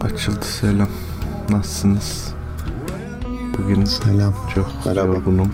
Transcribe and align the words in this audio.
Açıldı 0.00 0.44
selam. 0.44 0.88
Nasılsınız? 1.50 2.34
Bugün 3.58 3.84
Selam. 3.84 4.34
çok 4.54 4.70
Merhaba. 4.86 5.06
yorgunum. 5.06 5.52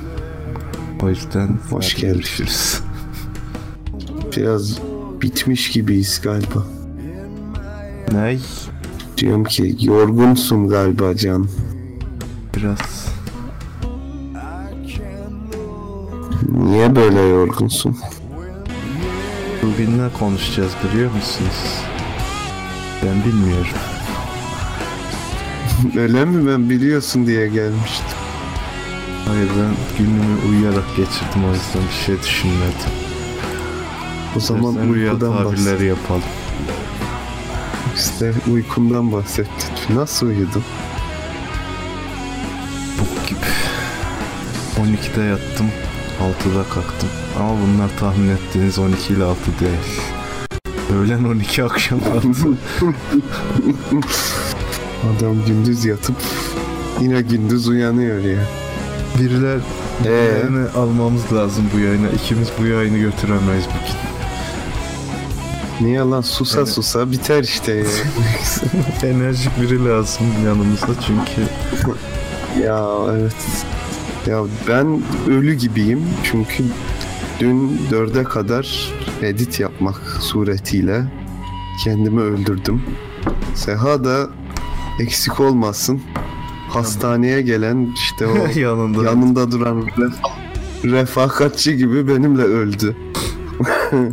O 1.03 1.09
yüzden 1.09 1.59
Hoş 1.71 1.93
hadi 1.95 2.01
geldin. 2.01 2.15
görüşürüz. 2.15 2.81
Biraz 4.37 4.79
bitmiş 5.23 5.71
gibiyiz 5.71 6.21
galiba. 6.21 6.67
Ney? 8.13 8.41
Diyorum 9.19 9.45
ki 9.45 9.77
yorgunsun 9.81 10.69
galiba 10.69 11.17
Can. 11.17 11.49
Biraz 12.57 13.07
Niye 16.49 16.97
böyle 16.97 17.21
yorgunsun? 17.21 17.97
bugün 19.63 19.99
ne 19.99 20.09
konuşacağız 20.19 20.73
biliyor 20.85 21.11
musunuz? 21.13 21.81
Ben 23.03 23.25
bilmiyorum. 23.33 23.67
Öyle 25.97 26.25
mi 26.25 26.49
ben 26.51 26.71
biliyorsun 26.71 27.27
diye 27.27 27.49
gelmiştim. 27.49 28.07
Hayır 29.29 29.49
ben 29.59 29.75
günümü 29.99 30.37
uyuyarak 30.51 30.97
geçirdim 30.97 31.45
o 31.45 31.49
yüzden 31.55 31.83
bir 31.89 32.05
şey 32.07 32.23
düşünmedim. 32.23 32.93
O 34.37 34.41
zaman 34.41 34.71
İstersen 34.71 34.91
uykudan 34.91 35.45
bahset. 35.45 35.81
yapalım. 35.81 36.23
İşte 37.97 38.33
uykundan 38.53 39.13
bahset. 39.13 39.49
Nasıl 39.95 40.27
uyudun? 40.27 40.65
Bok 43.01 43.29
gibi. 43.29 43.39
12'de 44.89 45.23
yattım. 45.23 45.67
6'da 46.21 46.63
kalktım. 46.75 47.09
Ama 47.39 47.51
bunlar 47.51 47.91
tahmin 48.01 48.29
ettiğiniz 48.31 48.79
12 48.79 49.13
ile 49.15 49.25
6 49.25 49.41
değil. 49.61 50.01
Öğlen 50.95 51.25
12 51.25 51.65
akşam 51.65 52.01
6. 52.17 52.29
Adam 55.03 55.45
gündüz 55.47 55.85
yatıp 55.85 56.17
yine 57.01 57.21
gündüz 57.23 57.69
uyanıyor 57.69 58.19
ya. 58.25 58.39
Biriler 59.21 59.59
Ee? 60.07 60.11
yayını 60.13 60.67
almamız 60.77 61.33
lazım 61.33 61.65
bu 61.75 61.79
yayına. 61.79 62.09
İkimiz 62.09 62.49
bu 62.61 62.67
yayını 62.67 62.99
götüremeyiz 62.99 63.65
bugün. 63.67 64.03
Niye 65.87 65.99
lan 66.01 66.21
susa 66.21 66.59
Evet. 66.59 66.69
susa 66.69 67.11
biter 67.11 67.43
işte 67.43 67.73
ya. 67.73 67.85
Enerjik 69.09 69.61
biri 69.61 69.85
lazım 69.85 70.27
yanımızda 70.45 70.87
çünkü 71.07 71.41
ya 72.65 72.87
evet. 73.13 73.35
Ya 74.27 74.43
ben 74.69 75.03
ölü 75.31 75.55
gibiyim 75.55 76.05
çünkü 76.25 76.65
dün 77.41 77.81
dörde 77.91 78.25
kadar 78.25 78.93
edit 79.23 79.61
yapmak 79.61 79.97
suretiyle 80.21 81.05
kendimi 81.85 82.21
öldürdüm. 82.21 82.83
Seha 83.55 84.05
da 84.05 84.29
eksik 84.99 85.41
olmasın. 85.41 86.01
Hastaneye 86.69 87.43
gelen 87.43 87.93
işte 87.95 88.27
o 88.27 88.37
yanında 88.61 89.05
yanında 89.05 89.51
duran 89.51 89.81
ref- 89.81 90.23
refakatçi 90.85 91.77
gibi 91.77 92.09
benimle 92.09 92.43
öldü. 92.43 92.97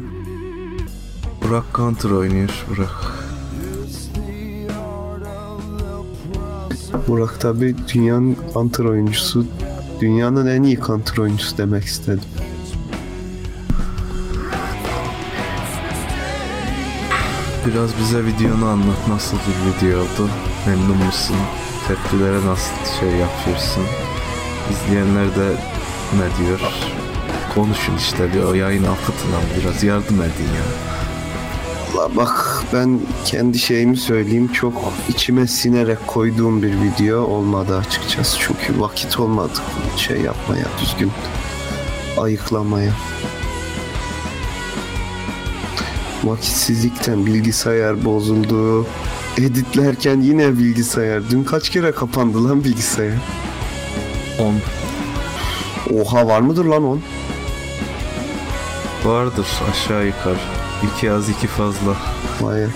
Burak 1.43 1.63
Counter 1.75 2.09
oynuyor 2.09 2.65
Burak. 2.69 3.19
Burak 7.07 7.41
tabi 7.41 7.75
dünyanın 7.93 8.37
counter 8.53 8.85
oyuncusu. 8.85 9.45
Dünyanın 10.01 10.47
en 10.47 10.63
iyi 10.63 10.79
counter 10.79 11.17
oyuncusu 11.17 11.57
demek 11.57 11.83
istedim. 11.83 12.21
Biraz 17.67 17.89
bize 17.99 18.25
videonu 18.25 18.65
anlat. 18.65 19.07
Nasıl 19.07 19.37
bir 19.37 19.87
video 19.87 19.99
oldu? 19.99 20.29
Memnun 20.67 21.05
musun? 21.05 21.35
Tepkilere 21.87 22.45
nasıl 22.45 22.99
şey 22.99 23.09
yapıyorsun? 23.09 23.83
İzleyenler 24.71 25.35
de 25.35 25.49
ne 26.13 26.45
diyor? 26.45 26.59
Konuşun 27.55 27.97
işte 27.97 28.45
o 28.45 28.53
yayın 28.53 28.83
akıtın 28.83 29.29
biraz 29.59 29.83
yardım 29.83 30.21
edin 30.21 30.53
ya. 30.55 30.89
Valla 31.93 32.15
bak 32.15 32.63
ben 32.73 32.99
kendi 33.25 33.59
şeyimi 33.59 33.97
söyleyeyim 33.97 34.51
çok 34.53 34.73
içime 35.09 35.47
sinerek 35.47 36.07
koyduğum 36.07 36.63
bir 36.63 36.81
video 36.81 37.21
olmadı 37.21 37.77
açıkçası. 37.77 38.37
Çünkü 38.39 38.79
vakit 38.81 39.19
olmadı 39.19 39.59
şey 39.97 40.21
yapmaya 40.21 40.65
düzgün 40.81 41.11
ayıklamaya. 42.17 42.91
Vakitsizlikten 46.23 47.25
bilgisayar 47.25 48.05
bozuldu. 48.05 48.85
Editlerken 49.37 50.21
yine 50.21 50.57
bilgisayar. 50.57 51.29
Dün 51.29 51.43
kaç 51.43 51.69
kere 51.69 51.91
kapandı 51.91 52.49
lan 52.49 52.63
bilgisayar? 52.63 53.13
10 54.39 54.55
Oha 55.99 56.27
var 56.27 56.41
mıdır 56.41 56.65
lan 56.65 56.83
on? 56.83 57.01
vardır 59.05 59.47
aşağı 59.71 60.05
yukarı. 60.05 60.39
İki 60.83 61.11
az 61.11 61.29
iki 61.29 61.47
fazla. 61.47 61.95
Vay. 62.41 62.61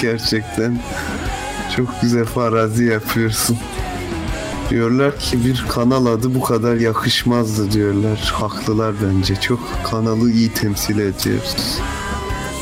Gerçekten 0.00 0.78
çok 1.76 2.00
güzel 2.02 2.24
farazi 2.24 2.84
yapıyorsun. 2.84 3.58
Diyorlar 4.70 5.18
ki 5.18 5.44
bir 5.44 5.64
kanal 5.68 6.06
adı 6.06 6.34
bu 6.34 6.40
kadar 6.40 6.76
yakışmazdı 6.76 7.72
diyorlar. 7.72 8.32
Haklılar 8.34 8.94
bence. 9.02 9.36
Çok 9.36 9.60
kanalı 9.90 10.30
iyi 10.30 10.52
temsil 10.52 10.98
ediyoruz. 10.98 11.78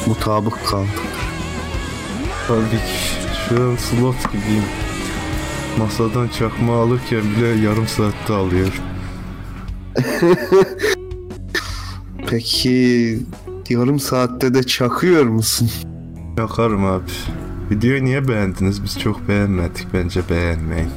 Mutabık 0.07 0.67
kaldık. 0.67 1.28
Tabii 2.49 2.71
ki 2.71 2.77
şu 3.49 3.63
an 3.63 3.77
slot 3.77 4.33
gibiyim. 4.33 4.65
Masadan 5.79 6.29
çakma 6.29 6.83
alırken 6.83 7.23
bile 7.37 7.47
yarım 7.47 7.87
saatte 7.87 8.33
alıyorum. 8.33 8.83
Peki 12.31 13.19
yarım 13.69 14.01
saatte 14.01 14.55
de 14.55 14.63
çakıyor 14.63 15.25
musun? 15.25 15.71
Yakarım 16.39 16.85
abi. 16.85 17.11
Videoyu 17.71 18.05
niye 18.05 18.29
beğendiniz? 18.29 18.85
Biz 18.85 18.99
çok 18.99 19.29
beğenmedik. 19.29 19.87
Bence 19.95 20.21
beğenmeyin. 20.31 20.91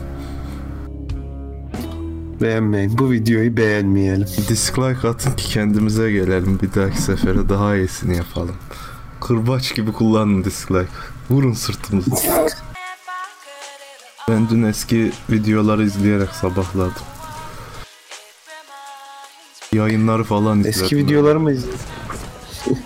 Beğenmeyin. 2.42 2.98
Bu 2.98 3.12
videoyu 3.12 3.58
beğenmeyelim. 3.58 4.28
Dislike 4.50 5.08
atın 5.08 5.32
ki 5.32 5.50
kendimize 5.50 6.12
gelelim. 6.12 6.60
Bir 6.62 6.74
dahaki 6.74 7.02
sefere 7.02 7.50
daha 7.50 7.76
iyisini 7.76 8.18
yapalım. 8.18 8.56
Kırbaç 9.22 9.76
gibi 9.76 9.92
kullanın 9.92 10.44
dislike. 10.44 10.92
Vurun 11.32 11.54
sırtımızı. 11.54 12.12
Ben 14.30 14.50
dün 14.50 14.64
eski 14.64 15.12
videoları 15.30 15.84
izleyerek 15.84 16.30
sabahladım. 16.30 16.94
Yayınları 19.74 20.24
falan 20.24 20.60
izledim. 20.60 20.84
Eski 20.84 20.98
videoları 20.98 21.40
mı 21.40 21.52
izledin? 21.52 21.78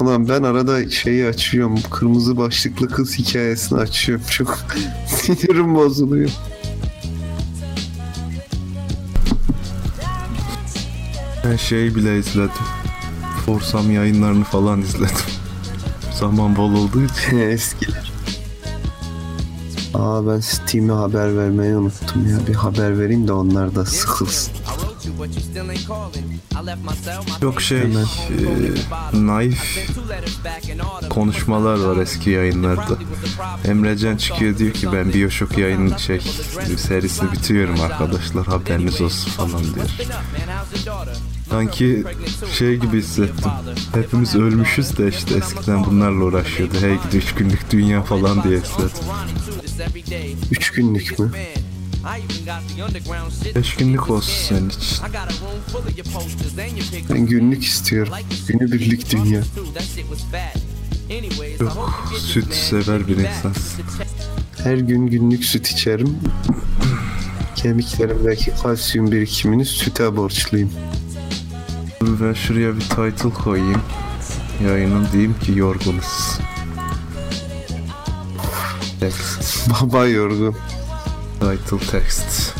Ulan 0.00 0.28
ben 0.28 0.42
arada 0.42 0.90
şeyi 0.90 1.26
açıyorum. 1.26 1.80
Kırmızı 1.90 2.36
başlıklı 2.36 2.88
kız 2.88 3.18
hikayesini 3.18 3.78
açıyorum. 3.78 4.24
Çok 4.30 4.58
sinirim 5.06 5.74
bozuluyor. 5.74 6.30
Ben 11.44 11.56
şeyi 11.56 11.94
bile 11.94 12.18
izledim. 12.18 12.50
Forsam 13.46 13.90
yayınlarını 13.90 14.44
falan 14.44 14.80
izledim. 14.80 15.37
Zaman 16.20 16.56
bol 16.56 16.72
olduğu 16.74 17.04
için. 17.04 17.38
Eskiler. 17.50 18.12
Aa 19.94 20.26
ben 20.26 20.40
Steam'e 20.40 20.92
haber 20.92 21.36
vermeyi 21.36 21.76
unuttum 21.76 22.30
ya. 22.30 22.46
Bir 22.46 22.54
haber 22.54 22.98
vereyim 22.98 23.28
de 23.28 23.32
onlar 23.32 23.74
da 23.74 23.86
sıkılsın. 23.86 24.52
Çok 27.40 27.62
şey 27.62 27.80
Hemen. 27.80 28.04
e, 29.14 29.26
naif 29.26 29.78
konuşmalar 31.10 31.78
var 31.78 31.96
eski 31.96 32.30
yayınlarda. 32.30 32.98
Emrecan 33.64 34.16
çıkıyor 34.16 34.58
diyor 34.58 34.72
ki 34.72 34.92
ben 34.92 35.14
Bioshock 35.14 35.58
yayın 35.58 35.96
şey 35.96 36.20
serisini 36.76 37.32
bitiriyorum 37.32 37.80
arkadaşlar 37.80 38.46
haberiniz 38.46 39.00
olsun 39.00 39.30
falan 39.30 39.74
diyor. 39.74 39.86
Sanki 41.50 42.04
şey 42.58 42.76
gibi 42.76 42.98
hissettim. 42.98 43.50
Hepimiz 43.94 44.34
ölmüşüz 44.34 44.98
de 44.98 45.08
işte 45.08 45.34
eskiden 45.34 45.84
bunlarla 45.86 46.24
uğraşıyordu. 46.24 46.74
Hey 46.80 46.96
gidi 47.04 47.16
üç 47.16 47.34
günlük 47.34 47.70
dünya 47.70 48.02
falan 48.02 48.42
diye 48.42 48.58
hissettim. 48.60 49.04
Üç 50.50 50.70
günlük 50.70 51.18
mü? 51.18 51.32
Beş 53.54 53.74
günlük 53.74 54.10
olsun 54.10 54.32
senin 54.48 54.68
için. 54.68 54.98
Ben 57.10 57.26
günlük 57.26 57.64
istiyorum. 57.64 58.12
Günübirlik 58.48 59.12
dünya. 59.12 59.42
Yok 61.60 62.02
süt 62.18 62.54
sever 62.54 63.08
bir 63.08 63.16
insansın. 63.16 63.84
Her 64.64 64.76
gün 64.78 65.06
günlük 65.06 65.44
süt 65.44 65.66
içerim. 65.66 66.18
Kemiklerimdeki 67.56 68.52
kalsiyum 68.62 69.12
birikimini 69.12 69.64
süte 69.64 70.16
borçluyum. 70.16 70.70
Dur 72.18 72.24
ben 72.24 72.32
şuraya 72.32 72.76
bir 72.76 72.80
title 72.80 73.30
koyayım. 73.30 73.80
Yayının 74.64 75.06
diyeyim 75.12 75.38
ki 75.38 75.52
yorgunuz. 75.58 76.38
Text. 79.00 79.70
Baba 79.82 80.06
yorgun. 80.06 80.56
Title 81.40 81.86
text. 81.90 82.54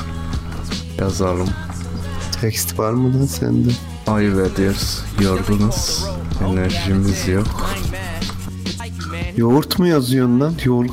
Yazalım. 0.98 1.48
Tekst 2.40 2.78
var 2.78 2.92
mı 2.92 3.20
lan 3.20 3.26
sende? 3.26 3.68
Ayıp 4.06 4.52
ediyoruz. 4.52 5.04
Yorgunuz. 5.20 6.04
Enerjimiz 6.48 7.28
yok. 7.28 7.70
Yoğurt 9.36 9.78
mu 9.78 9.86
yazıyorsun 9.86 10.40
lan? 10.40 10.54
Yor 10.64 10.86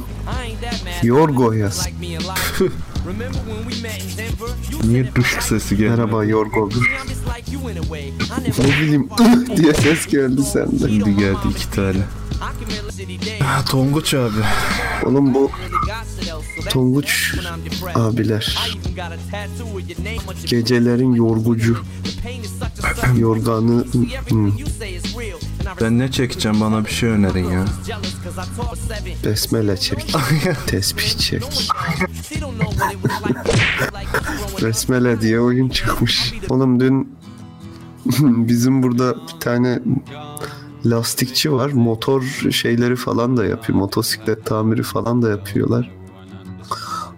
Yorgo 1.04 1.52
yaz. 1.52 1.90
Niye 4.84 5.16
duş 5.16 5.38
sesi 5.42 5.78
geldi? 5.78 5.90
Merhaba 5.90 6.26
Yorgo. 6.26 6.70
ne 8.60 8.82
bileyim 8.82 9.10
diye 9.58 9.74
ses 9.74 10.08
geldi 10.08 10.44
senden. 10.44 10.88
Şimdi 10.88 11.16
geldi 11.16 11.38
iki 11.52 11.72
tane. 11.72 12.00
Ha, 13.44 13.66
Tonguç 13.66 14.14
abi. 14.14 14.40
Oğlum 15.06 15.34
bu 15.34 15.52
Tonguç 16.70 17.36
abiler. 17.96 18.58
Gecelerin 20.46 21.14
yorgucu. 21.14 21.78
Yorganı. 23.18 23.86
Hı. 24.30 24.52
Ben 25.82 26.00
ne 26.00 26.12
çekeceğim 26.12 26.62
bana 26.62 26.86
bir 26.86 26.92
şey 26.92 27.10
önerin 27.10 27.50
ya. 27.52 27.66
Besmele 29.26 29.78
çek. 29.78 30.16
Tesbih 30.68 31.18
çek. 31.18 31.44
Besmele 34.64 35.22
diye 35.22 35.40
oyun 35.40 35.70
çıkmış. 35.70 36.34
Oğlum 36.50 36.80
dün 36.80 37.15
bizim 38.22 38.84
burada 38.84 39.16
bir 39.16 39.40
tane 39.40 39.80
lastikçi 40.86 41.52
var. 41.52 41.72
Motor 41.72 42.22
şeyleri 42.52 42.96
falan 42.96 43.38
da 43.38 43.46
yapıyor. 43.46 43.80
Motosiklet 43.80 44.46
tamiri 44.46 44.84
falan 44.84 45.22
da 45.22 45.30
yapıyorlar. 45.30 45.92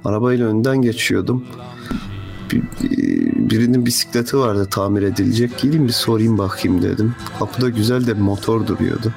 Arabayla 0.06 0.48
önden 0.48 0.82
geçiyordum. 0.82 1.44
Bir, 2.52 2.64
birinin 3.50 3.86
bisikleti 3.86 4.38
vardı 4.38 4.68
tamir 4.72 5.02
edilecek. 5.02 5.58
Gideyim 5.58 5.88
bir 5.88 5.94
sorayım 5.94 6.38
bakayım 6.38 6.82
dedim. 6.82 7.16
Kapıda 7.40 7.70
güzel 7.70 8.08
de 8.08 8.14
motor 8.14 8.68
duruyordu. 8.68 9.14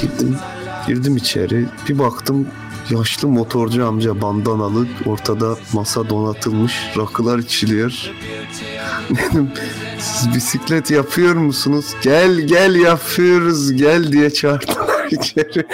Girdim, 0.00 0.36
girdim 0.86 1.16
içeri. 1.16 1.66
Bir 1.88 1.98
baktım 1.98 2.46
yaşlı 2.90 3.28
motorcu 3.28 3.86
amca 3.86 4.22
bandanalı. 4.22 4.86
Ortada 5.06 5.56
masa 5.72 6.10
donatılmış. 6.10 6.72
Rakılar 6.98 7.38
içiliyor. 7.38 8.10
Dedim 9.10 9.50
siz 9.98 10.34
bisiklet 10.34 10.90
yapıyor 10.90 11.34
musunuz? 11.34 11.94
Gel 12.02 12.40
gel 12.40 12.74
yapıyoruz 12.74 13.72
gel 13.72 14.12
diye 14.12 14.30
çağırdılar 14.30 15.06
içeri. 15.10 15.66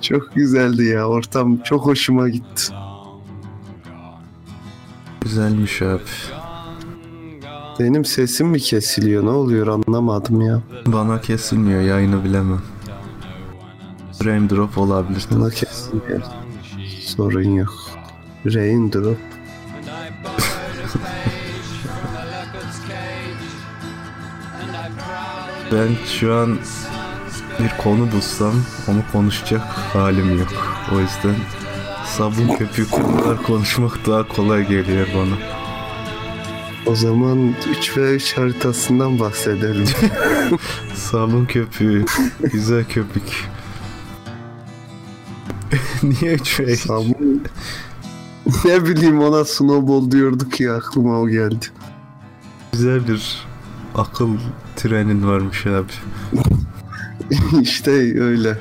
Çok 0.00 0.34
güzeldi 0.34 0.84
ya 0.84 1.06
ortam 1.08 1.58
çok 1.62 1.86
hoşuma 1.86 2.28
gitti. 2.28 2.72
Güzelmiş 5.20 5.82
abi. 5.82 6.02
Benim 7.80 8.04
sesim 8.04 8.48
mi 8.48 8.60
kesiliyor 8.60 9.24
ne 9.24 9.30
oluyor 9.30 9.66
anlamadım 9.66 10.40
ya. 10.40 10.60
Bana 10.86 11.20
kesilmiyor 11.20 11.80
yayını 11.80 12.24
bilemem. 12.24 12.62
Frame 14.18 14.50
drop 14.50 14.78
olabilir. 14.78 15.26
Bana 15.30 15.50
kesiliyor. 15.50 16.22
Sorun 17.16 17.54
yok. 17.54 17.74
Raindrop. 18.46 19.18
Ben 25.72 25.88
şu 26.06 26.34
an 26.34 26.58
bir 27.58 27.82
konu 27.82 28.12
bulsam 28.12 28.54
onu 28.88 29.02
konuşacak 29.12 29.60
halim 29.62 30.38
yok. 30.38 30.48
O 30.94 31.00
yüzden 31.00 31.34
sabun 32.04 32.56
köpüğü 32.56 32.90
konular 32.90 33.42
konuşmak 33.42 34.06
daha 34.06 34.28
kolay 34.28 34.68
geliyor 34.68 35.06
bana. 35.16 35.36
O 36.86 36.94
zaman 36.94 37.54
3 37.78 37.96
ve 37.96 38.14
3 38.14 38.38
haritasından 38.38 39.20
bahsedelim. 39.20 39.86
Sabun 40.94 41.44
köpüğü, 41.44 42.04
güzel 42.52 42.84
köpük. 42.84 43.48
Niye 46.02 46.34
üç 46.34 46.60
ve 46.60 46.64
üç? 46.64 46.80
Sabun... 46.80 47.42
ne 48.64 48.84
bileyim 48.84 49.20
ona 49.20 49.44
snowball 49.44 50.10
diyorduk 50.10 50.60
ya 50.60 50.76
aklıma 50.76 51.20
o 51.20 51.28
geldi. 51.28 51.66
Güzel 52.72 53.08
bir 53.08 53.46
akıl 53.94 54.30
trenin 54.76 55.26
varmış 55.26 55.66
abi. 55.66 55.92
işte 57.62 58.20
öyle. 58.20 58.58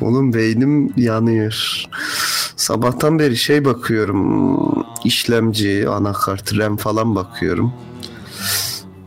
Onun 0.00 0.34
beynim 0.34 0.92
yanıyor. 0.96 1.84
Sabahtan 2.56 3.18
beri 3.18 3.36
şey 3.36 3.64
bakıyorum. 3.64 4.84
işlemci, 5.04 5.88
anakart, 5.88 6.58
RAM 6.58 6.76
falan 6.76 7.14
bakıyorum. 7.14 7.72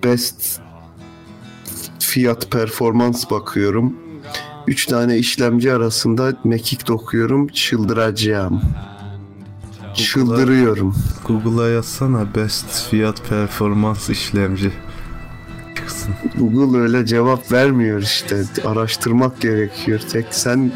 Best 0.03 0.59
fiyat 1.99 2.51
performans 2.51 3.31
bakıyorum. 3.31 4.02
Üç 4.67 4.85
tane 4.85 5.17
işlemci 5.17 5.73
arasında 5.73 6.33
mekik 6.43 6.87
dokuyorum. 6.87 7.47
Çıldıracağım. 7.47 8.61
Çıldırıyorum. 9.93 10.95
Google'a 11.27 11.69
yazsana 11.69 12.35
best 12.35 12.89
fiyat 12.89 13.29
performans 13.29 14.09
işlemci. 14.09 14.71
Çıksın. 15.75 16.13
Google 16.37 16.79
öyle 16.79 17.05
cevap 17.05 17.51
vermiyor 17.51 18.01
işte. 18.01 18.43
Araştırmak 18.65 19.41
gerekiyor. 19.41 19.99
Tek 20.11 20.25
sen 20.31 20.71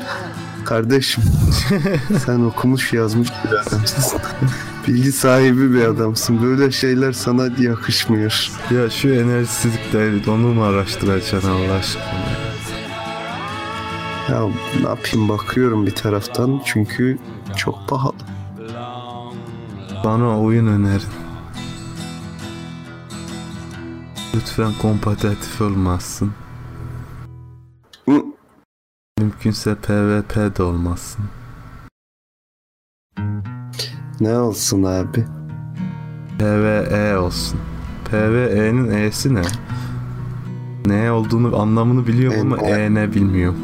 kardeşim 0.66 1.24
sen 2.26 2.40
okumuş 2.40 2.94
yazmış 2.94 3.30
bir 3.46 3.50
adamsın. 3.50 4.20
Bilgi 4.88 5.12
sahibi 5.12 5.74
bir 5.74 5.82
adamsın. 5.82 6.44
Böyle 6.44 6.72
şeyler 6.72 7.12
sana 7.12 7.50
yakışmıyor. 7.60 8.52
Ya 8.72 8.90
şu 8.90 9.10
enerjisizlik 9.10 9.94
değil 9.94 10.28
onu 10.28 10.54
mu 10.54 10.64
araştıracaksın 10.64 11.50
Allah 11.50 11.74
aşkına? 11.74 12.47
Ya 14.30 14.48
ne 14.82 14.90
yapayım 14.90 15.30
bakıyorum 15.30 15.86
bir 15.86 15.96
taraftan 15.96 16.62
çünkü 16.66 17.18
çok 17.56 17.88
pahalı. 17.90 18.14
Bana 20.04 20.42
oyun 20.42 20.68
önerin. 20.68 21.02
Lütfen 24.36 24.72
kompetitif 24.82 25.62
olmazsın. 25.62 26.32
Hı, 28.10 28.24
Mümkünse 29.20 29.76
PvP 29.76 30.58
de 30.58 30.64
olmasın. 30.64 31.26
Ne 34.20 34.38
olsun 34.40 34.84
abi? 34.84 35.26
PvE 36.40 37.18
olsun. 37.18 37.60
PvE'nin 38.12 38.92
E'si 38.92 39.36
ne? 39.36 39.42
Ne 40.86 41.12
olduğunu 41.12 41.60
anlamını 41.62 42.08
biliyorum 42.08 42.54
ama 42.54 42.62
E 42.62 42.94
ne 42.94 43.14
bilmiyorum. 43.14 43.60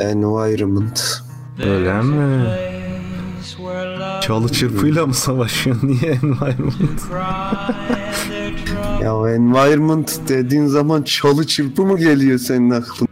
Environment. 0.00 1.22
Öyle 1.64 2.02
mi? 2.02 2.46
Çalı 4.22 4.48
çırpıyla 4.52 5.06
mı 5.06 5.14
savaşıyorsun? 5.14 5.88
Niye 6.02 6.12
environment? 6.12 7.00
Ya 9.02 9.34
environment 9.34 10.20
dediğin 10.28 10.66
zaman 10.66 11.02
çalı 11.02 11.46
çırpı 11.46 11.82
mı 11.82 11.98
geliyor 11.98 12.38
senin 12.38 12.70
aklına? 12.70 13.08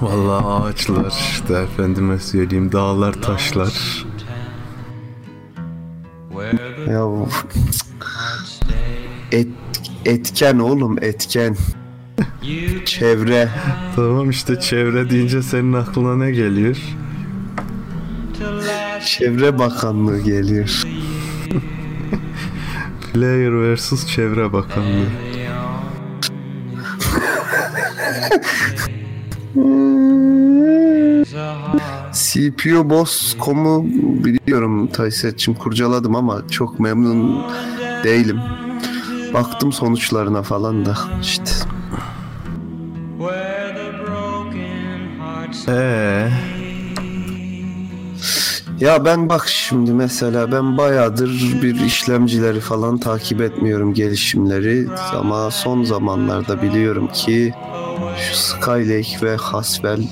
Vallahi 0.00 0.46
ağaçlar 0.46 1.12
işte 1.30 1.54
efendime 1.54 2.18
söyleyeyim 2.18 2.72
dağlar 2.72 3.12
taşlar. 3.12 4.04
Ya 6.90 7.06
et, 9.32 9.48
etken 10.04 10.58
oğlum 10.58 10.98
etken. 11.02 11.56
Çevre. 12.84 13.48
Tamam 13.96 14.30
işte 14.30 14.60
çevre 14.60 15.10
deyince 15.10 15.42
senin 15.42 15.72
aklına 15.72 16.16
ne 16.16 16.30
geliyor? 16.30 16.76
Çevre 19.06 19.58
Bakanlığı 19.58 20.20
geliyor. 20.20 20.82
Player 23.12 23.74
vs 23.74 24.06
Çevre 24.06 24.52
Bakanlığı. 24.52 25.06
CPU 32.12 32.90
Boss.com'u 32.90 33.84
biliyorum 34.24 34.86
Taysetçim 34.86 35.54
kurcaladım 35.54 36.16
ama 36.16 36.48
çok 36.50 36.80
memnun 36.80 37.44
değilim. 38.04 38.40
Baktım 39.34 39.72
sonuçlarına 39.72 40.42
falan 40.42 40.86
da 40.86 40.98
işte. 41.22 41.75
Ee, 45.68 46.28
Ya 48.80 49.04
ben 49.04 49.28
bak 49.28 49.48
şimdi 49.48 49.92
mesela 49.92 50.52
ben 50.52 50.76
bayağıdır 50.78 51.62
bir 51.62 51.80
işlemcileri 51.80 52.60
falan 52.60 52.98
takip 52.98 53.40
etmiyorum 53.40 53.94
gelişimleri 53.94 54.86
ama 55.12 55.50
son 55.50 55.82
zamanlarda 55.84 56.62
biliyorum 56.62 57.08
ki 57.08 57.54
şu 58.18 58.36
Skylake 58.36 59.26
ve 59.26 59.36
Haswell 59.36 60.02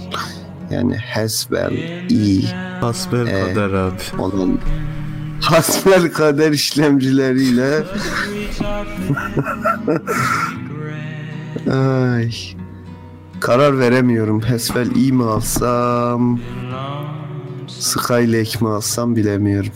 yani 0.70 0.96
hasbel 0.96 1.72
iyi 2.10 2.44
Hasbel 2.80 3.26
Ee, 3.26 3.40
kader 3.40 3.70
abi. 3.70 4.22
olan 4.22 4.58
hasbel 5.40 6.12
kader 6.12 6.52
işlemcileriyle 6.52 7.82
Ay. 11.72 12.32
Karar 13.44 13.78
veremiyorum. 13.78 14.40
Hasbel 14.40 14.90
iyi 14.90 15.12
mi 15.12 15.24
alsam? 15.24 16.40
Skylake 17.66 18.64
mi 18.64 18.68
alsam 18.68 19.16
bilemiyorum. 19.16 19.72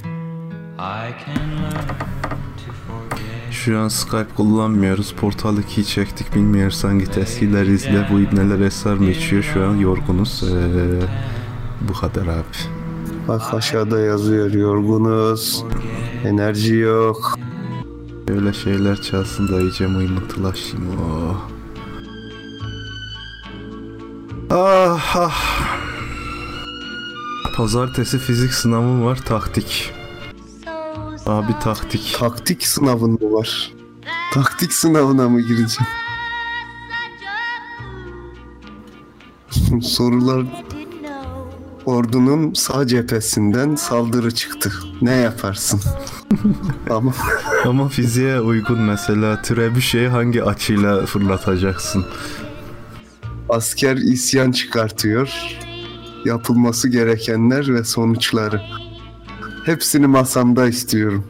Şu 3.51 3.79
an 3.79 3.89
Skype 3.89 4.35
kullanmıyoruz. 4.37 5.13
Portal 5.13 5.59
2'yi 5.59 5.87
çektik. 5.87 6.35
Bilmiyorsan 6.35 6.99
git 6.99 7.19
eskileri 7.19 7.73
izle. 7.73 8.09
Bu 8.13 8.21
ibneler 8.21 8.61
eser 8.61 8.95
mi 8.95 9.11
içiyor? 9.11 9.43
Şu 9.43 9.65
an 9.67 9.77
yorgunuz. 9.77 10.43
Ee, 10.43 11.01
bu 11.89 11.93
kadar 11.93 12.23
abi. 12.23 12.57
Bak 13.29 13.55
aşağıda 13.55 14.01
yazıyor 14.01 14.51
yorgunuz. 14.51 15.65
Enerji 16.25 16.75
yok. 16.75 17.39
Öyle 18.29 18.53
şeyler 18.53 19.03
çalsın 19.03 19.49
da 19.49 19.61
iyice 19.61 19.87
mıymıntılaşayım. 19.87 20.87
Oh. 21.01 21.58
Ah 24.51 25.17
ah. 25.17 25.35
Pazartesi 27.57 28.19
fizik 28.19 28.53
sınavım 28.55 29.05
var. 29.05 29.17
Taktik. 29.17 29.93
Abi 31.27 31.53
taktik. 31.63 32.17
Taktik 32.19 32.67
sınavın 32.67 33.11
mı 33.11 33.33
var? 33.33 33.73
Taktik 34.35 34.73
sınavına 34.73 35.29
mı 35.29 35.41
gireceğim? 35.41 35.93
Sorular 39.83 40.45
ordunun 41.87 42.55
sağ 42.55 42.87
cephesinden 42.87 43.75
saldırı 43.75 44.35
çıktı. 44.35 44.73
Ne 45.03 45.15
yaparsın? 45.15 45.81
Ama 46.91 47.13
Ama 47.65 47.89
fiziğe 47.89 48.41
uygun 48.41 48.81
mesela 48.81 49.43
türebüşeyi 49.43 50.09
hangi 50.09 50.45
açıyla 50.45 51.07
fırlatacaksın? 51.07 52.07
Asker 53.49 53.97
isyan 53.97 54.53
çıkartıyor. 54.53 55.33
Yapılması 56.25 56.89
gerekenler 56.89 57.75
ve 57.75 57.85
sonuçları. 57.85 58.63
Hepsini 59.67 60.07
masamda 60.07 60.67
istiyorum. 60.67 61.25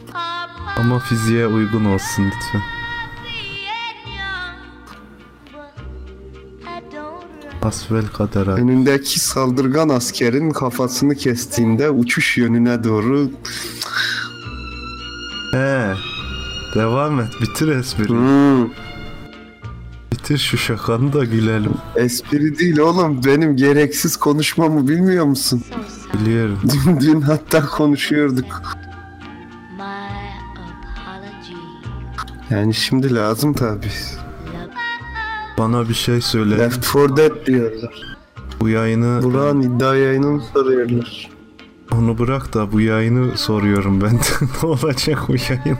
Ama 0.77 0.99
fiziğe 0.99 1.47
uygun 1.47 1.85
olsun 1.85 2.25
lütfen. 2.25 2.63
Hasbel 7.61 8.07
kader 8.07 8.47
abi. 8.47 8.61
Önündeki 8.61 9.21
saldırgan 9.21 9.89
askerin 9.89 10.51
kafasını 10.51 11.15
kestiğinde 11.15 11.91
uçuş 11.91 12.39
yönüne 12.39 12.85
doğru 12.85 13.31
He. 15.53 15.95
Devam 16.75 17.21
et. 17.21 17.29
Bitir 17.41 17.69
espri. 17.69 18.09
Hmm, 18.09 18.69
Bitir 20.13 20.39
şu 20.39 20.59
şakanı 20.59 21.13
da 21.13 21.25
gülelim. 21.25 21.73
espri 21.97 22.59
değil 22.59 22.79
oğlum 22.79 23.25
benim 23.25 23.57
gereksiz 23.57 24.17
konuşmamı 24.17 24.89
bilmiyor 24.89 25.25
musun? 25.25 25.65
Biliyorum. 26.15 26.59
Dün, 26.87 27.01
dün 27.01 27.21
hatta 27.21 27.67
konuşuyorduk. 27.67 28.63
Yani 32.51 32.75
şimdi 32.75 33.15
lazım 33.15 33.53
tabi. 33.53 33.87
Bana 35.59 35.89
bir 35.89 35.95
şey 35.95 36.21
söyle. 36.21 36.59
Left 36.59 36.95
4 36.95 37.17
Dead 37.17 37.47
diyorlar. 37.47 38.17
Bu 38.61 38.69
yayını 38.69 39.23
Burak'ın 39.23 39.61
iddia 39.63 39.95
yayınını 39.97 40.43
soruyorlar. 40.55 41.31
onu 41.93 42.19
bırak 42.19 42.55
da 42.55 42.73
bu 42.73 42.81
yayını 42.81 43.39
soruyorum 43.39 44.01
ben. 44.01 44.21
ne 44.63 44.69
olacak 44.69 45.19
bu 45.29 45.33
yayın? 45.49 45.79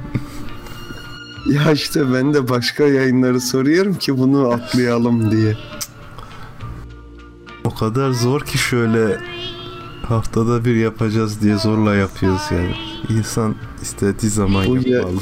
Ya 1.49 1.73
işte 1.73 2.13
ben 2.13 2.35
de 2.35 2.49
başka 2.49 2.85
yayınları 2.85 3.41
soruyorum 3.41 3.95
ki 3.95 4.19
bunu 4.19 4.49
atlayalım 4.51 5.31
diye. 5.31 5.57
O 7.65 7.75
kadar 7.75 8.11
zor 8.11 8.41
ki 8.41 8.59
şöyle 8.59 9.21
haftada 10.09 10.65
bir 10.65 10.75
yapacağız 10.75 11.41
diye 11.43 11.57
zorla 11.57 11.95
yapıyoruz 11.95 12.43
yani. 12.51 12.75
İnsan 13.19 13.55
istediği 13.83 14.31
zaman 14.31 14.67
Bu 14.67 14.77
ya- 14.89 14.97
yapmalı. 14.99 15.15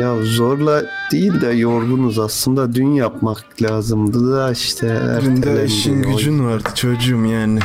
Ya 0.00 0.16
zorla 0.24 0.82
değil 1.12 1.40
de 1.40 1.46
yorgunuz 1.50 2.18
aslında 2.18 2.74
dün 2.74 2.92
yapmak 2.92 3.44
lazımdı 3.62 4.32
da 4.36 4.52
işte 4.52 4.86
Günde 5.22 5.40
ertelendi. 5.40 5.64
işin 5.72 6.02
gücün 6.02 6.46
vardı 6.46 6.68
çocuğum 6.74 7.24
yani. 7.24 7.58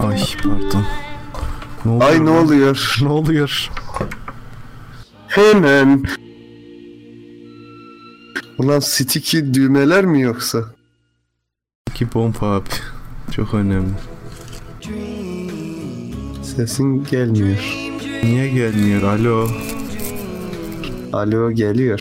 Ay 0.00 0.22
pardon. 0.42 0.84
Ne 1.84 1.90
oluyor? 1.92 2.10
Ay 2.10 2.24
ne 2.24 2.30
oluyor? 2.30 2.96
Ne 3.02 3.08
oluyor? 3.08 3.70
Hemen. 5.34 6.04
Ulan 8.58 8.80
sticky 8.80 9.54
düğmeler 9.54 10.04
mi 10.04 10.20
yoksa? 10.20 10.64
Ki 11.94 12.06
pompa 12.08 12.46
abi. 12.46 12.68
Çok 13.30 13.54
önemli. 13.54 13.92
Sesin 16.42 17.04
gelmiyor. 17.04 17.90
Niye 18.22 18.48
gelmiyor? 18.48 19.02
Alo. 19.02 19.48
Alo 21.12 21.50
geliyor. 21.50 22.00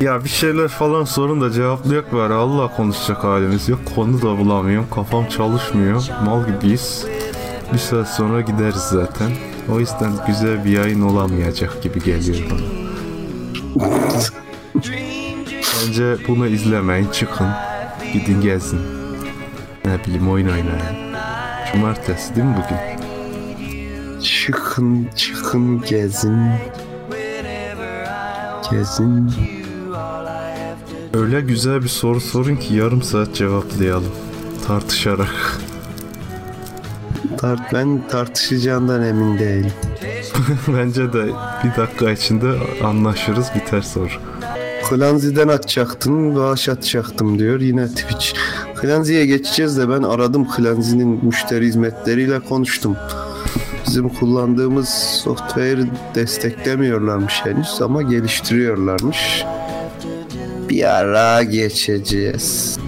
Ya 0.00 0.24
bir 0.24 0.28
şeyler 0.28 0.68
falan 0.68 1.04
sorun 1.04 1.40
da 1.40 1.50
cevaplayak 1.50 2.14
var. 2.14 2.30
Allah 2.30 2.76
konuşacak 2.76 3.24
halimiz 3.24 3.68
yok. 3.68 3.80
Konu 3.94 4.22
da 4.22 4.38
bulamıyorum. 4.38 4.86
Kafam 4.94 5.28
çalışmıyor. 5.28 6.08
Mal 6.24 6.46
gibiyiz. 6.46 7.06
Bir 7.72 7.78
saat 7.78 8.14
sonra 8.14 8.40
gideriz 8.40 8.82
zaten. 8.82 9.30
O 9.72 9.80
yüzden 9.80 10.12
güzel 10.26 10.64
bir 10.64 10.70
yayın 10.70 11.00
olamayacak 11.00 11.82
gibi 11.82 12.02
geliyor 12.02 12.38
bana. 12.50 12.60
Bence 15.86 16.16
bunu 16.28 16.46
izlemeyin. 16.46 17.08
Çıkın. 17.12 17.48
Gidin 18.12 18.40
gezin. 18.40 18.80
Ne 19.84 19.98
bileyim 20.04 20.30
oyun 20.30 20.48
oynayın. 20.48 21.14
Cumartesi 21.72 22.36
değil 22.36 22.46
mi 22.46 22.54
bugün? 22.56 22.94
Çıkın 24.20 25.08
çıkın 25.16 25.82
gezin. 25.82 26.38
Gezin. 28.70 29.32
Öyle 31.14 31.40
güzel 31.40 31.82
bir 31.82 31.88
soru 31.88 32.20
sorun 32.20 32.56
ki 32.56 32.74
yarım 32.74 33.02
saat 33.02 33.34
cevaplayalım. 33.34 34.12
Tartışarak. 34.68 35.58
Tart 37.44 37.72
ben 37.72 38.08
tartışacağından 38.08 39.02
emin 39.02 39.38
değilim. 39.38 39.72
Bence 40.68 41.12
de 41.12 41.26
bir 41.64 41.82
dakika 41.82 42.10
içinde 42.10 42.46
anlaşırız 42.84 43.46
biter 43.54 43.80
soru. 43.80 44.08
Klanzi'den 44.88 45.48
atacaktım, 45.48 46.36
bağış 46.36 46.68
atacaktım 46.68 47.38
diyor. 47.38 47.60
Yine 47.60 47.88
Twitch. 47.88 48.26
Klanzi'ye 48.76 49.26
geçeceğiz 49.26 49.78
de 49.78 49.88
ben 49.88 50.02
aradım 50.02 50.48
Klanzi'nin 50.48 51.24
müşteri 51.24 51.66
hizmetleriyle 51.66 52.40
konuştum. 52.40 52.96
Bizim 53.86 54.08
kullandığımız 54.08 54.88
software'ı 55.24 55.86
desteklemiyorlarmış 56.14 57.40
henüz 57.44 57.82
ama 57.82 58.02
geliştiriyorlarmış. 58.02 59.44
Bir 60.68 60.98
ara 60.98 61.42
geçeceğiz. 61.42 62.78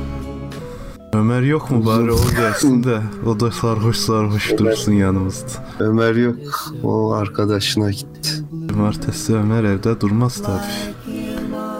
Ömer 1.16 1.42
yok 1.42 1.70
mu 1.70 1.86
bari 1.86 2.12
o 2.12 2.30
gelsin 2.36 2.84
de 2.84 3.00
o 3.26 3.40
da 3.40 3.50
sarhoş 3.50 3.96
sarhoş 3.96 4.58
dursun 4.58 4.92
yanımızda. 4.92 5.48
Ömer 5.80 6.14
yok. 6.14 6.36
O 6.82 7.12
arkadaşına 7.12 7.90
gitti. 7.90 8.30
Cumartesi 8.66 9.36
Ömer 9.36 9.64
evde 9.64 10.00
durmaz 10.00 10.42
tabi. 10.42 10.62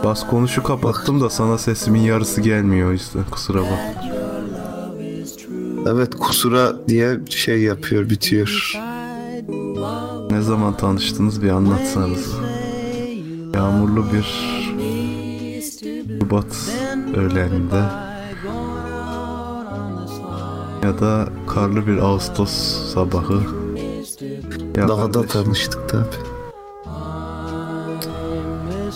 Bas 0.04 0.26
konuşu 0.26 0.62
kapattım 0.62 1.20
da 1.20 1.30
sana 1.30 1.58
sesimin 1.58 2.00
yarısı 2.00 2.40
gelmiyor 2.40 2.88
o 2.88 2.92
yüzden 2.92 3.24
kusura 3.30 3.60
bak. 3.60 4.04
Evet 5.86 6.14
kusura 6.14 6.88
diye 6.88 7.20
şey 7.28 7.62
yapıyor, 7.62 8.10
bitiyor. 8.10 8.72
Ne 10.30 10.40
zaman 10.40 10.76
tanıştınız 10.76 11.42
bir 11.42 11.50
anlatsanız. 11.50 12.34
Yağmurlu 13.54 14.04
bir 14.12 14.56
Şubat 16.20 16.70
öğleninde 17.16 18.06
ya 20.86 21.00
da 21.00 21.28
karlı 21.46 21.86
bir 21.86 21.98
Ağustos 21.98 22.50
sabahı. 22.94 23.40
Ya 24.76 24.88
Daha 24.88 25.08
da 25.08 25.12
kardeşim, 25.12 25.42
tanıştık 25.42 25.88
tabi. 25.88 26.04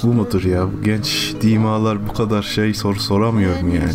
Bu 0.03 0.07
mudur 0.07 0.43
ya? 0.43 0.69
Genç 0.85 1.35
dimalar 1.41 2.09
bu 2.09 2.13
kadar 2.13 2.43
şey 2.43 2.75
sor 2.75 2.97
soramıyor 2.97 3.61
mu 3.61 3.75
yani? 3.75 3.93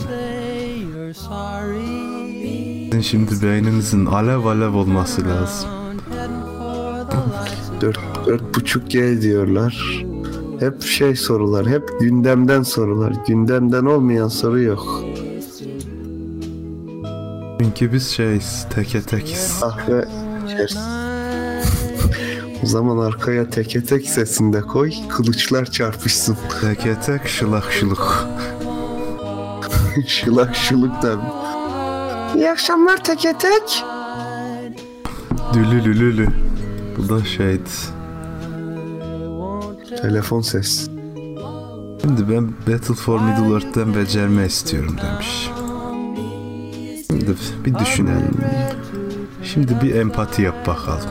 Sizin 2.84 3.02
şimdi 3.02 3.32
beyninizin 3.44 4.06
alev 4.06 4.46
alev 4.46 4.74
olması 4.74 5.22
lazım. 5.28 5.70
Dört, 7.82 8.00
dört 8.26 8.56
buçuk 8.56 8.92
G 8.92 9.22
diyorlar. 9.22 10.06
Hep 10.60 10.82
şey 10.82 11.16
sorular, 11.16 11.68
hep 11.68 12.00
gündemden 12.00 12.64
sorular. 12.64 13.14
Gündemden 13.28 13.86
olmayan 13.86 14.28
soru 14.28 14.62
yok. 14.62 15.05
Çünkü 17.62 17.94
biz 17.94 18.10
şeyiz, 18.10 18.68
teke 18.70 19.02
tekiz. 19.02 19.60
Kahve 19.60 20.06
içersin. 20.46 20.80
O 22.64 22.68
zaman 22.68 22.98
arkaya 22.98 23.50
teke 23.50 23.84
tek 23.84 24.10
sesini 24.10 24.54
de 24.54 24.62
koy. 24.62 24.92
Kılıçlar 25.10 25.66
çarpışsın. 25.66 26.38
Teke 26.62 27.00
tek 27.00 27.28
şılak 27.28 27.72
şıluk. 27.72 28.28
şılak 30.08 30.56
şıluk 30.56 31.02
da. 31.02 31.16
İyi 32.36 32.52
akşamlar 32.52 33.04
teke 33.04 33.34
tek. 33.38 33.84
Dülülülülü. 35.54 36.28
Bu 36.98 37.10
da 37.10 37.26
şeydi. 37.26 37.70
Telefon 40.02 40.42
ses. 40.42 40.88
Şimdi 42.02 42.30
ben 42.30 42.48
Battle 42.68 42.94
for 42.94 43.20
Middle 43.20 43.54
Earth'ten 43.54 43.96
becerme 43.96 44.46
istiyorum 44.46 44.98
demiş. 45.04 45.50
Şimdi 47.16 47.36
bir 47.66 47.76
düşünelim. 47.76 48.38
Şimdi 49.44 49.82
bir 49.82 49.96
empati 49.96 50.42
yap 50.42 50.68
bakalım. 50.68 51.10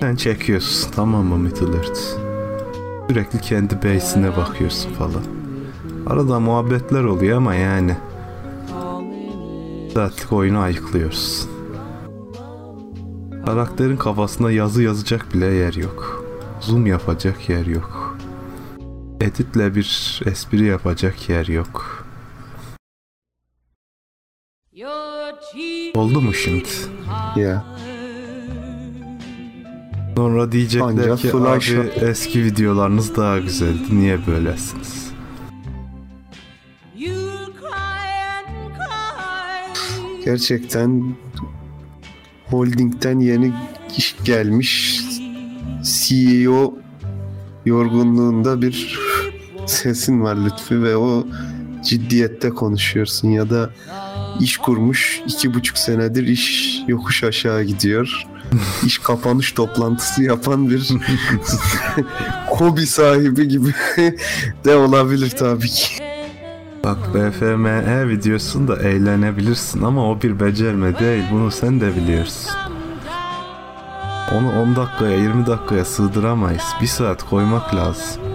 Sen 0.00 0.16
çekiyorsun 0.16 0.90
tamam 0.92 1.24
mı 1.24 1.38
Middle 1.38 1.76
Earth? 1.76 2.00
Sürekli 3.08 3.40
kendi 3.40 3.76
base'ine 3.76 4.36
bakıyorsun 4.36 4.92
falan. 4.92 5.22
Arada 6.06 6.40
muhabbetler 6.40 7.04
oluyor 7.04 7.36
ama 7.36 7.54
yani. 7.54 7.96
Saatlik 9.94 10.32
oyunu 10.32 10.58
ayıklıyorsun. 10.58 11.50
Karakterin 13.46 13.96
kafasında 13.96 14.52
yazı 14.52 14.82
yazacak 14.82 15.34
bile 15.34 15.46
yer 15.46 15.74
yok. 15.74 16.24
Zoom 16.60 16.86
yapacak 16.86 17.48
yer 17.48 17.66
yok. 17.66 18.18
Editle 19.20 19.74
bir 19.74 20.20
espri 20.26 20.64
yapacak 20.64 21.28
yer 21.28 21.46
yok. 21.46 22.04
Oldu 25.94 26.20
mu 26.20 26.34
şimdi? 26.34 26.68
Ya. 27.36 27.64
Sonra 30.16 30.52
diyecekler 30.52 30.86
Ancak 30.86 31.18
ki 31.18 31.32
abi 31.36 31.60
shot." 31.60 32.02
eski 32.02 32.44
videolarınız 32.44 33.16
daha 33.16 33.38
güzeldi. 33.38 33.78
Niye 33.90 34.18
böylesiniz? 34.26 35.12
Gerçekten 40.24 41.14
holdingden 42.46 43.20
yeni 43.20 43.52
iş 43.98 44.16
gelmiş 44.24 45.00
CEO 45.82 46.74
yorgunluğunda 47.66 48.62
bir 48.62 48.98
sesin 49.66 50.22
var 50.22 50.36
Lütfü 50.36 50.82
ve 50.82 50.96
o 50.96 51.26
ciddiyette 51.84 52.50
konuşuyorsun 52.50 53.28
ya 53.28 53.50
da 53.50 53.70
iş 54.42 54.56
kurmuş 54.56 55.22
iki 55.26 55.54
buçuk 55.54 55.78
senedir 55.78 56.26
iş 56.26 56.78
yokuş 56.88 57.24
aşağı 57.24 57.62
gidiyor. 57.62 58.26
İş 58.86 58.98
kapanış 58.98 59.52
toplantısı 59.52 60.22
yapan 60.22 60.70
bir 60.70 60.90
hobi 62.46 62.86
sahibi 62.86 63.48
gibi 63.48 63.74
de 64.64 64.76
olabilir 64.76 65.30
tabii 65.30 65.68
ki. 65.68 66.02
Bak 66.84 66.98
BFME 67.14 68.08
videosunda 68.08 68.76
eğlenebilirsin 68.76 69.82
ama 69.82 70.10
o 70.10 70.22
bir 70.22 70.40
becerme 70.40 70.98
değil. 70.98 71.24
Bunu 71.32 71.50
sen 71.50 71.80
de 71.80 71.96
biliyorsun. 71.96 72.50
Onu 74.32 74.62
10 74.62 74.76
dakikaya 74.76 75.18
20 75.18 75.46
dakikaya 75.46 75.84
sığdıramayız. 75.84 76.64
Bir 76.80 76.86
saat 76.86 77.22
koymak 77.22 77.74
lazım. 77.74 78.31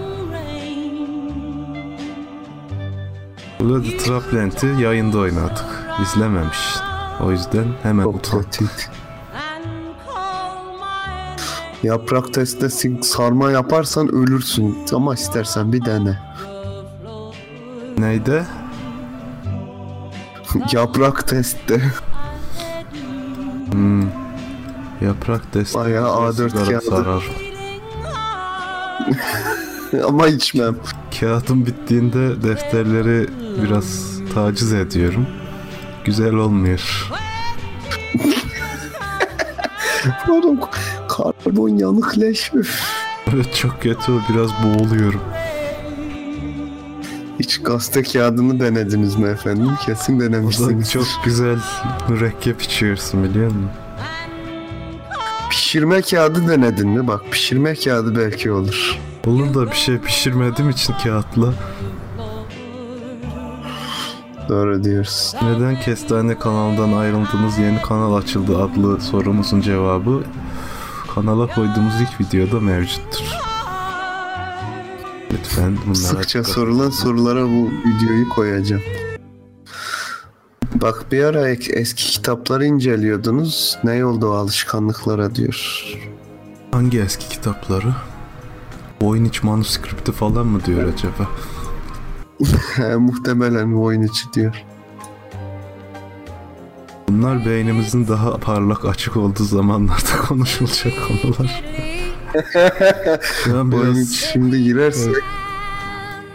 Bloody 3.60 3.96
Trapland'i 3.96 4.82
yayında 4.82 5.18
oynadık. 5.18 5.64
İzlememiş. 6.02 6.58
O 7.24 7.30
yüzden 7.30 7.64
hemen 7.82 8.04
Çok 8.04 8.14
utan. 8.16 8.42
kötüydü. 8.42 8.70
Yaprak 11.82 12.34
testi 12.34 12.70
sarma 13.02 13.50
yaparsan 13.50 14.08
ölürsün 14.08 14.78
ama 14.92 15.14
istersen 15.14 15.72
bir 15.72 15.84
dene. 15.84 16.18
Neydi? 17.98 18.44
Yaprak 20.72 21.28
testte 21.28 21.80
Hmm. 23.72 24.02
Yaprak 25.00 25.54
desteği 25.54 25.84
Bayağı 25.84 26.08
A4 26.08 26.32
sigara 26.50 26.64
kağıdı. 26.78 26.84
sarar. 26.90 27.22
ama 30.08 30.26
içmem. 30.28 30.76
Kağıtım 31.20 31.66
bittiğinde 31.66 32.42
defterleri 32.42 33.26
biraz 33.62 34.18
taciz 34.34 34.72
ediyorum. 34.72 35.26
Güzel 36.04 36.34
olmuyor. 36.34 37.10
Oğlum 40.28 40.60
karbon 41.08 41.68
yanık 41.68 42.18
leş. 42.18 42.52
Evet 43.34 43.54
çok 43.54 43.82
kötü 43.82 44.12
biraz 44.32 44.50
boğuluyorum. 44.64 45.20
Hiç 47.40 47.62
gazete 47.62 48.02
kağıdını 48.02 48.60
denediniz 48.60 49.16
mi 49.16 49.28
efendim? 49.28 49.70
Kesin 49.86 50.20
denemişsiniz. 50.20 50.92
çok 50.92 51.06
güzel 51.24 51.58
mürekkep 52.08 52.62
içiyorsun 52.62 53.24
biliyor 53.24 53.46
musun? 53.46 53.70
Pişirme 55.50 56.02
kağıdı 56.02 56.48
denedin 56.48 56.88
mi? 56.88 57.06
Bak 57.06 57.22
pişirme 57.30 57.74
kağıdı 57.74 58.16
belki 58.16 58.52
olur. 58.52 58.98
Olur 59.28 59.54
da 59.54 59.70
bir 59.70 59.76
şey 59.76 59.98
pişirmediğim 59.98 60.70
için 60.70 60.94
kağıtla. 61.04 61.54
Doğru 64.48 64.84
diyoruz. 64.84 65.34
Neden 65.42 65.80
Kestane 65.80 66.38
kanalından 66.38 66.92
ayrıldınız 66.92 67.58
yeni 67.58 67.82
kanal 67.82 68.14
açıldı 68.14 68.62
adlı 68.62 69.00
sorumuzun 69.00 69.60
cevabı 69.60 70.24
kanala 71.14 71.46
koyduğumuz 71.46 71.94
ilk 72.00 72.20
videoda 72.20 72.60
mevcuttur. 72.60 73.24
Lütfen 75.32 75.76
bunlara 75.84 75.96
Sıkça 75.96 76.44
sorulan 76.44 76.90
sorulara 76.90 77.44
bu 77.44 77.70
videoyu 77.86 78.28
koyacağım. 78.28 78.82
Bak 80.74 81.12
bir 81.12 81.24
ara 81.24 81.48
eski 81.50 82.04
kitapları 82.06 82.66
inceliyordunuz. 82.66 83.78
Ne 83.84 84.04
oldu 84.04 84.28
o 84.28 84.32
alışkanlıklara 84.32 85.34
diyor. 85.34 85.84
Hangi 86.72 87.00
eski 87.00 87.28
kitapları? 87.28 87.94
Oyun 89.00 89.24
iç 89.24 89.42
manuskripti 89.42 90.12
falan 90.12 90.46
mı 90.46 90.64
diyor 90.64 90.92
acaba? 90.92 91.28
Muhtemelen 92.98 93.72
oyun 93.72 94.02
içi 94.02 94.32
diyor. 94.32 94.64
Bunlar 97.08 97.46
beynimizin 97.46 98.08
daha 98.08 98.36
parlak 98.36 98.84
açık 98.84 99.16
olduğu 99.16 99.44
zamanlarda 99.44 100.16
konuşulacak 100.28 100.92
konular. 101.08 101.64
Şu 103.44 103.58
an 103.58 103.72
biraz 103.72 103.98
içi 103.98 104.28
şimdi 104.32 104.62
girersek 104.62 105.14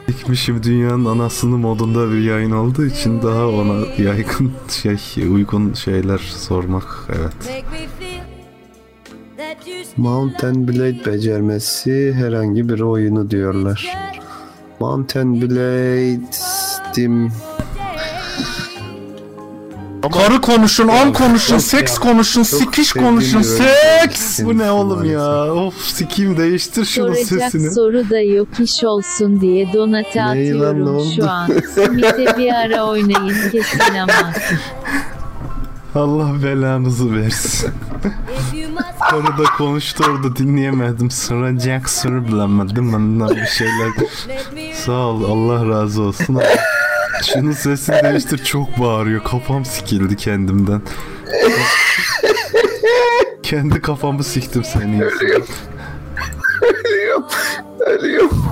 dikmişim 0.08 0.64
dünyanın 0.64 1.06
anasını 1.06 1.58
modunda 1.58 2.12
bir 2.12 2.20
yayın 2.20 2.52
olduğu 2.52 2.86
için 2.86 3.22
daha 3.22 3.48
ona 3.48 3.86
yaygın 3.98 4.52
şey 4.70 5.28
uygun 5.32 5.74
şeyler 5.74 6.18
sormak 6.18 7.08
evet. 7.10 7.64
Mountain 9.98 10.68
Blade 10.68 11.06
becermesi 11.06 12.14
herhangi 12.14 12.70
bir 12.70 12.80
oyunu 12.80 13.32
diyorlar. 13.32 13.98
Mountain 14.80 15.42
Blade 15.42 16.20
Steam 16.32 17.32
Karı 20.14 20.42
konuşun, 20.42 20.88
an 20.88 21.14
konuşun, 21.14 21.58
seks 21.58 21.98
konuşun, 21.98 22.44
sikiş 22.44 22.94
konuşun, 22.94 23.42
seks. 23.42 24.40
Bu 24.44 24.58
ne 24.58 24.72
oğlum 24.72 25.12
ya? 25.12 25.54
Of 25.54 25.74
sikiyim 25.86 26.38
değiştir 26.38 26.86
şunu 26.86 27.06
Soracak 27.16 27.26
sesini. 27.52 27.72
soru 27.72 28.10
da 28.10 28.20
yok 28.20 28.48
iş 28.60 28.84
olsun 28.84 29.42
diye 29.42 29.74
donate 29.74 30.26
Ney 30.36 30.52
lan, 30.54 30.60
ne 30.60 30.66
atıyorum 30.68 30.96
oldu? 30.96 31.10
şu 31.16 31.30
an. 31.30 31.48
Simit'e 31.76 32.38
bir 32.38 32.54
ara 32.54 32.86
oynayın 32.86 33.50
kesin 33.52 33.96
ama. 33.96 34.34
Allah 35.96 36.44
belanızı 36.44 37.16
versin. 37.16 37.70
Karı 39.10 39.24
da 39.38 39.44
konuştu 39.58 40.04
orada 40.10 40.36
dinleyemedim. 40.36 41.12
Soracak 41.12 41.90
soru 41.90 42.28
bilemedim. 42.28 42.94
Benden 42.94 43.30
bir 43.30 43.46
şeyler. 43.46 43.90
Sağ 44.74 44.92
ol 44.92 45.24
Allah 45.24 45.70
razı 45.70 46.02
olsun. 46.02 46.42
Şunun 47.34 47.52
sesini 47.52 48.04
değiştir 48.04 48.38
çok 48.44 48.80
bağırıyor. 48.80 49.24
Kafam 49.24 49.66
sikildi 49.66 50.16
kendimden. 50.16 50.82
Kendi 53.44 53.82
kafamı 53.82 54.24
siktim 54.24 54.64
senin 54.64 54.94
yüzünden. 55.02 55.42
Ölüyorum. 56.62 57.26
Ölüyorum. 57.80 58.46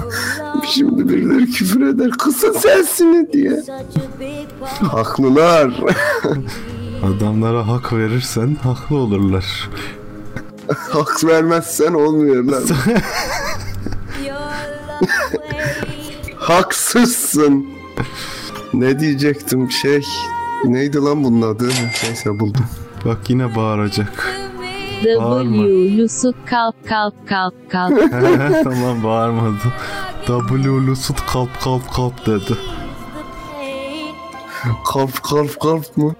Şimdi 0.70 1.10
birileri 1.10 1.52
küfür 1.52 1.88
eder 1.88 2.12
kısa 2.12 2.54
sesini 2.54 3.34
diye. 3.34 3.64
Haklılar. 4.92 5.72
Adamlara 7.04 7.68
hak 7.68 7.94
verirsen 7.94 8.58
haklı 8.64 8.98
olurlar. 8.98 9.70
Hak 10.90 11.24
vermezsen 11.24 11.94
olmuyorlar. 11.94 12.64
Haksızsın. 16.36 17.66
Ne 18.74 19.00
diyecektim 19.00 19.72
şey 19.72 20.04
Neydi 20.66 20.98
lan 20.98 21.24
bunun 21.24 21.42
adı? 21.42 21.70
Neyse 22.04 22.40
buldum. 22.40 22.66
Bak 23.06 23.30
yine 23.30 23.56
bağıracak. 23.56 24.38
Bağırma. 25.18 25.64
W 25.64 25.98
Lusut 25.98 26.36
kalp 26.46 26.88
kalp 26.88 27.28
kalp 27.28 27.72
kalp. 27.72 28.12
Tamam 28.64 29.04
bağırmadı. 29.04 29.74
W 30.26 30.88
Lusut 30.88 31.26
kalp 31.26 31.62
kalp 31.62 31.94
kalp 31.94 32.26
dedi. 32.26 32.58
Kalp 34.86 35.24
kalp 35.24 35.60
kalp 35.60 35.98
mı? 35.98 36.16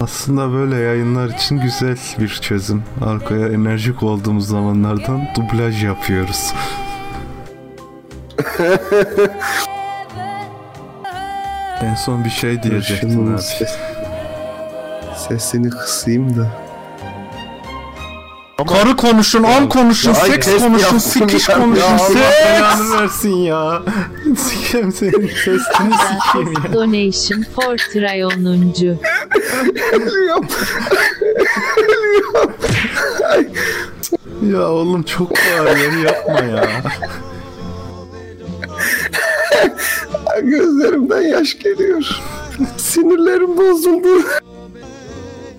Aslında 0.00 0.52
böyle 0.52 0.76
yayınlar 0.76 1.28
için 1.28 1.60
güzel 1.60 1.96
bir 2.18 2.28
çözüm. 2.28 2.82
Arkaya 3.06 3.48
enerjik 3.48 4.02
olduğumuz 4.02 4.48
zamanlardan 4.48 5.28
dublaj 5.36 5.84
yapıyoruz. 5.84 6.54
en 11.82 11.94
son 11.94 12.24
bir 12.24 12.30
şey 12.30 12.62
diyecektin 12.62 13.32
abi. 13.34 13.42
ses- 13.42 13.78
sesini 15.28 15.70
kısayım 15.70 16.36
da. 16.36 16.67
Karı 18.66 18.96
konuşun, 18.96 19.42
an 19.42 19.68
konuşun, 19.68 20.08
Ya, 20.08 20.14
seks 20.14 20.58
konuşun, 20.58 20.98
sikiş 20.98 21.46
konuşun, 21.46 21.82
Ya 21.82 21.98
seks 21.98 22.92
versin 22.92 23.36
ya. 23.36 23.82
Sikeyim 24.36 24.92
senin 24.92 25.28
sesini 25.28 25.60
sikeyim 25.62 26.52
ya. 26.64 26.72
Donation 26.72 27.44
for 27.54 27.76
try 27.76 28.24
10. 28.24 28.30
Ölüyorum. 29.92 30.46
Ya 34.52 34.68
oğlum 34.68 35.02
çok 35.02 35.30
bağırıyor 35.30 35.92
yapma 35.92 36.40
ya. 36.40 36.82
Gözlerimden 40.42 41.20
yaş 41.22 41.58
geliyor. 41.58 42.20
Sinirlerim 42.76 43.56
bozuldu. 43.56 44.08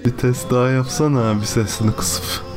Bir 0.05 0.11
test 0.11 0.51
daha 0.51 0.69
yapsana 0.69 1.31
abi 1.31 1.45
sesini 1.45 1.91
kısıp. 1.95 2.48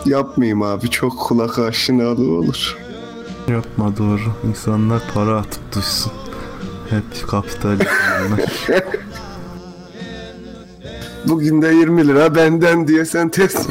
Yap, 0.00 0.06
yapmayayım 0.06 0.62
abi. 0.62 0.90
Çok 0.90 1.18
kulak 1.18 1.58
aşinalığı 1.58 2.32
olur. 2.38 2.76
Yapma 3.48 3.96
doğru. 3.96 4.20
İnsanlar 4.48 5.02
para 5.14 5.36
atıp 5.36 5.74
duysun. 5.74 6.12
Hep 6.90 7.28
kapitalist. 7.28 7.90
Bugün 11.26 11.62
de 11.62 11.68
20 11.68 12.08
lira 12.08 12.34
benden 12.34 12.88
diye 12.88 13.04
sen 13.04 13.28
test 13.28 13.68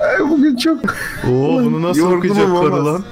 Ay, 0.00 0.18
Bugün 0.30 0.56
çok 0.56 0.78
Oo 1.28 1.64
bunu 1.64 1.82
nasıl 1.82 2.12
okuyacaklar 2.12 2.66
ama. 2.66 2.84
lan? 2.92 3.04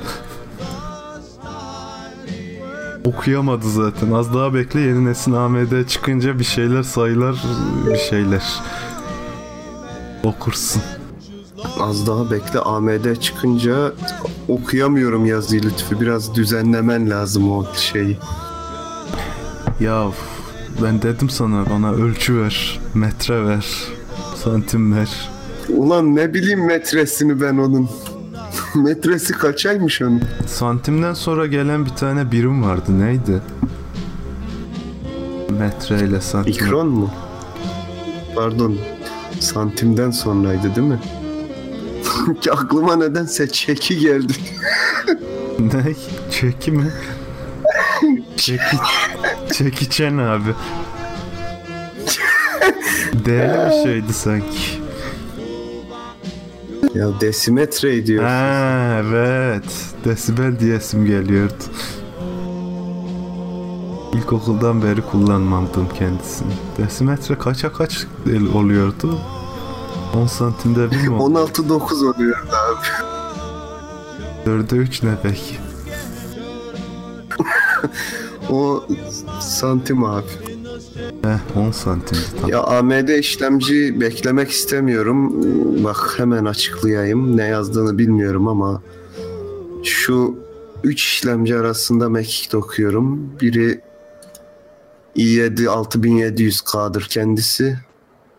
Okuyamadı 3.07 3.71
zaten. 3.71 4.13
Az 4.13 4.35
daha 4.35 4.55
bekle 4.55 4.81
yeni 4.81 5.05
nesil 5.05 5.35
AMD 5.35 5.87
çıkınca 5.89 6.39
bir 6.39 6.45
şeyler 6.45 6.83
sayılar 6.83 7.45
bir 7.87 7.97
şeyler. 7.99 8.43
Okursun. 10.25 10.83
Az 11.81 12.07
daha 12.07 12.31
bekle 12.31 12.59
AMD 12.59 13.17
çıkınca 13.21 13.93
okuyamıyorum 14.49 15.27
yazıyı 15.27 15.63
lütfü. 15.63 16.01
Biraz 16.01 16.35
düzenlemen 16.35 17.11
lazım 17.11 17.53
o 17.53 17.67
şeyi. 17.75 18.19
Ya 19.81 20.07
ben 20.83 21.03
dedim 21.03 21.31
sana 21.31 21.65
bana 21.71 21.93
ölçü 21.93 22.41
ver, 22.41 22.81
metre 22.95 23.47
ver, 23.47 23.67
santim 24.45 24.97
ver. 24.97 25.31
Ulan 25.69 26.17
ne 26.17 26.35
bileyim 26.35 26.67
metresini 26.67 27.41
ben 27.41 27.57
onun. 27.59 27.91
Metresi 28.83 29.33
kaçaymış 29.33 30.03
onun? 30.03 30.23
Santimden 30.47 31.15
sonra 31.15 31.47
gelen 31.47 31.85
bir 31.87 31.91
tane 31.91 32.33
birim 32.33 32.63
vardı. 32.63 33.01
Neydi? 33.01 33.43
Metre 35.59 36.07
ile 36.07 36.21
santim. 36.21 36.53
Mikron 36.53 36.89
mu? 36.89 37.11
Pardon. 38.35 38.79
Santimden 39.41 40.11
sonraydı 40.11 40.77
değil 40.77 40.87
mi? 40.87 41.01
Ki 42.41 42.53
aklıma 42.53 42.97
nedense 42.97 43.49
çeki 43.49 43.99
geldi. 43.99 44.33
Ne? 45.59 45.95
Çeki 46.31 46.73
mi? 46.73 46.93
Çeki. 48.37 48.77
Çekiçen 49.53 50.19
abi. 50.19 50.55
Değerli 53.25 53.71
bir 53.71 53.83
şeydi 53.83 54.13
sanki. 54.13 54.86
Ya 56.97 57.21
desimetre 57.21 58.07
diyor. 58.07 58.25
Ha 58.25 59.01
evet. 59.05 59.65
Desibel 60.05 60.61
diyesim 60.61 61.07
geliyordu. 61.07 61.55
İlkokuldan 64.15 64.83
beri 64.83 65.03
kullanmadım 65.03 65.89
kendisini. 65.99 66.53
Desimetre 66.79 67.39
kaça 67.39 67.73
kaç 67.73 68.07
oluyordu? 68.55 69.19
10 70.15 70.27
santimde 70.27 70.91
bir 70.91 71.09
mi? 71.09 71.17
16-9 71.19 72.15
oluyor 72.15 72.39
abi. 72.39 72.87
4'e 74.51 74.77
3 74.77 75.03
ne 75.03 75.11
peki? 75.23 75.57
O 78.51 78.85
santim 79.41 80.05
abi. 80.05 80.27
Heh 81.23 81.57
10 81.57 81.71
santim. 81.71 82.19
Tamam. 82.35 82.51
Ya 82.51 82.63
AMD 82.63 83.09
işlemci 83.09 84.01
beklemek 84.01 84.51
istemiyorum. 84.51 85.35
Bak 85.85 86.15
hemen 86.17 86.45
açıklayayım. 86.45 87.37
Ne 87.37 87.45
yazdığını 87.45 87.99
bilmiyorum 87.99 88.49
ama 88.49 88.83
şu 89.85 90.39
3 90.85 91.05
işlemci 91.05 91.57
arasında 91.57 92.09
mekik 92.09 92.55
okuyorum. 92.55 93.31
Biri 93.41 93.81
i7 95.17 95.65
6700K'dır 95.67 97.03
kendisi. 97.03 97.79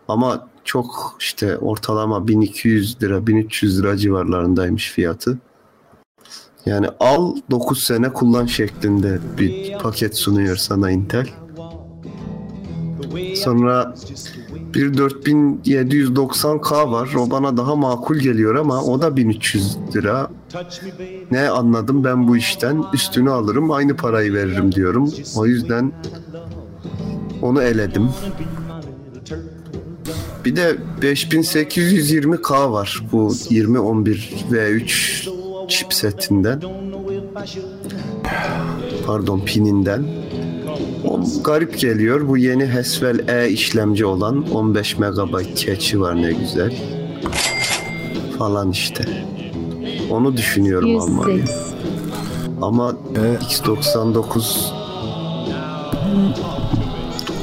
Ama 0.08 0.48
çok 0.64 1.16
işte 1.20 1.58
ortalama 1.58 2.28
1200 2.28 3.02
lira 3.02 3.26
1300 3.26 3.78
lira 3.78 3.96
civarlarındaymış 3.96 4.92
fiyatı. 4.92 5.38
Yani 6.66 6.88
al 7.00 7.36
9 7.50 7.84
sene 7.84 8.12
kullan 8.12 8.46
şeklinde 8.46 9.18
bir 9.38 9.78
paket 9.78 10.16
sunuyor 10.16 10.56
sana 10.56 10.90
Intel. 10.90 11.28
Sonra 13.34 13.94
bir 14.74 14.92
4790K 14.94 16.90
var. 16.90 17.14
O 17.18 17.30
bana 17.30 17.56
daha 17.56 17.76
makul 17.76 18.16
geliyor 18.16 18.54
ama 18.54 18.82
o 18.82 19.02
da 19.02 19.16
1300 19.16 19.76
lira. 19.94 20.30
Ne 21.30 21.48
anladım 21.48 22.04
ben 22.04 22.28
bu 22.28 22.36
işten? 22.36 22.84
Üstünü 22.94 23.30
alırım, 23.30 23.70
aynı 23.70 23.96
parayı 23.96 24.34
veririm 24.34 24.72
diyorum. 24.72 25.12
O 25.36 25.46
yüzden 25.46 25.92
onu 27.42 27.62
eledim. 27.62 28.08
Bir 30.44 30.56
de 30.56 30.76
5820K 31.02 32.72
var 32.72 33.02
bu 33.12 33.34
2011 33.34 34.34
V3 34.50 35.28
chipsetinden. 35.68 36.62
Pardon 39.06 39.40
pininden. 39.40 40.04
O 41.04 41.20
garip 41.44 41.78
geliyor. 41.78 42.28
Bu 42.28 42.36
yeni 42.36 42.66
Haswell 42.66 43.28
E 43.28 43.48
işlemci 43.48 44.06
olan 44.06 44.50
15 44.50 44.98
MB 44.98 45.56
cache'i 45.56 46.00
var 46.00 46.22
ne 46.22 46.32
güzel. 46.32 46.74
Falan 48.38 48.70
işte. 48.70 49.04
Onu 50.10 50.36
düşünüyorum 50.36 51.00
almayı. 51.00 51.36
108. 51.36 51.74
Ama 52.62 52.92
E, 53.14 53.44
X99 53.44 54.78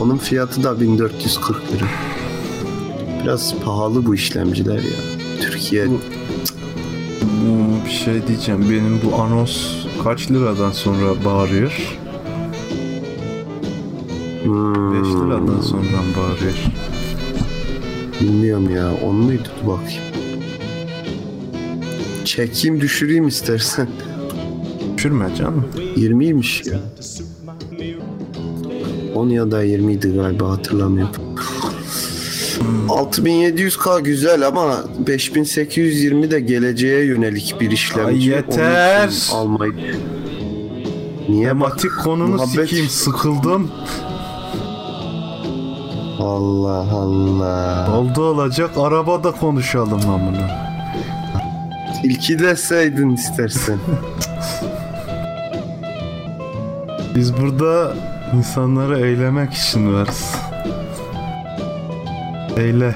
onun 0.01 0.17
fiyatı 0.17 0.63
da 0.63 0.79
1440 0.79 1.73
lira. 1.73 1.85
Biraz 3.23 3.55
pahalı 3.65 4.05
bu 4.05 4.15
işlemciler 4.15 4.77
ya. 4.77 4.99
Türkiye 5.41 5.85
hmm, 5.85 6.01
bir 7.85 7.91
şey 7.91 8.27
diyeceğim. 8.27 8.61
Benim 8.69 9.01
bu 9.03 9.21
anons 9.21 9.57
kaç 10.03 10.31
liradan 10.31 10.71
sonra 10.71 11.25
bağırıyor? 11.25 11.99
Hmm, 14.45 14.93
5 15.03 15.07
liradan 15.07 15.61
sonra 15.61 15.81
bağırıyor. 16.17 16.53
bilmiyorum 18.21 18.75
ya. 18.75 18.91
On 19.05 19.15
muydu? 19.15 19.43
Dur 19.63 19.67
bakayım. 19.67 20.03
Çekeyim 22.25 22.81
düşüreyim 22.81 23.27
istersen. 23.27 23.87
Düşürme 24.97 25.35
canım. 25.37 25.65
20'ymiş 25.97 26.69
ya. 26.71 26.79
10 29.15 29.29
ya 29.29 29.51
da 29.51 29.63
20 29.63 29.93
idi 29.93 30.13
galiba 30.15 30.49
hatırlamıyorum. 30.51 31.15
6700K 32.89 34.01
güzel 34.03 34.47
ama 34.47 34.83
5820 35.07 36.31
de 36.31 36.39
geleceğe 36.39 37.05
yönelik 37.05 37.55
bir 37.59 37.71
işlemci. 37.71 38.35
Ay 38.35 38.35
yeter. 38.37 39.29
Almayı. 39.33 39.73
Niye? 41.29 41.47
Tematik 41.47 41.91
konunu 42.03 42.35
muhabbet- 42.35 42.65
sikeyim 42.67 42.89
sıkıldım. 42.89 43.71
Allah 46.25 46.91
Allah. 46.91 47.97
Oldu 47.97 48.23
olacak 48.23 48.69
arabada 48.77 49.31
konuşalım 49.31 50.09
amına. 50.09 50.65
İlki 52.03 52.39
deseydin 52.39 53.09
istersen. 53.09 53.79
Biz 57.15 57.37
burada 57.37 57.93
insanları 58.33 59.07
eylemek 59.07 59.53
için 59.53 59.93
varız. 59.93 60.35
Eyle. 62.57 62.95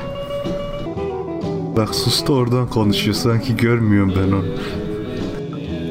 Bak 1.78 1.96
sus 1.96 2.28
da 2.28 2.34
oradan 2.34 2.68
konuşuyor. 2.68 3.16
Sanki 3.16 3.58
görmüyorum 3.58 4.14
ben 4.18 4.32
onu. 4.32 4.46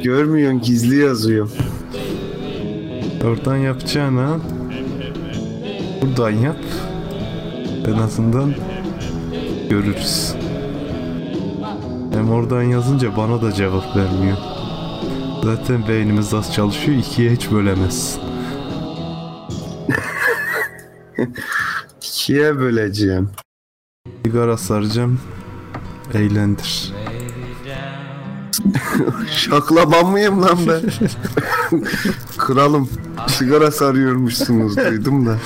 Görmüyorsun 0.02 0.60
gizli 0.60 0.96
yazıyor. 0.96 1.50
Oradan 3.24 3.56
yapacağına 3.56 4.36
buradan 6.02 6.30
yap. 6.30 6.56
En 7.86 7.98
azından 8.02 8.54
görürüz. 9.70 10.34
Hem 12.12 12.30
oradan 12.30 12.62
yazınca 12.62 13.16
bana 13.16 13.42
da 13.42 13.52
cevap 13.52 13.96
vermiyor. 13.96 14.36
Zaten 15.44 15.88
beynimiz 15.88 16.34
az 16.34 16.52
çalışıyor. 16.54 16.98
ikiye 16.98 17.30
hiç 17.30 17.50
bölemez. 17.50 18.18
İkiye 22.02 22.58
böleceğim. 22.58 23.30
Sigara 24.24 24.56
saracağım. 24.56 25.20
Eğlendir. 26.14 26.92
Şaklaban 29.30 30.06
mıyım 30.10 30.42
lan 30.42 30.58
ben? 30.68 30.82
Kralım 32.38 32.88
sigara 33.26 33.70
sarıyormuşsunuz 33.70 34.76
duydum 34.76 35.26
da. 35.26 35.36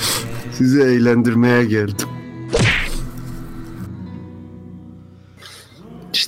Sizi 0.57 0.81
eğlendirmeye 0.81 1.65
geldim. 1.65 2.07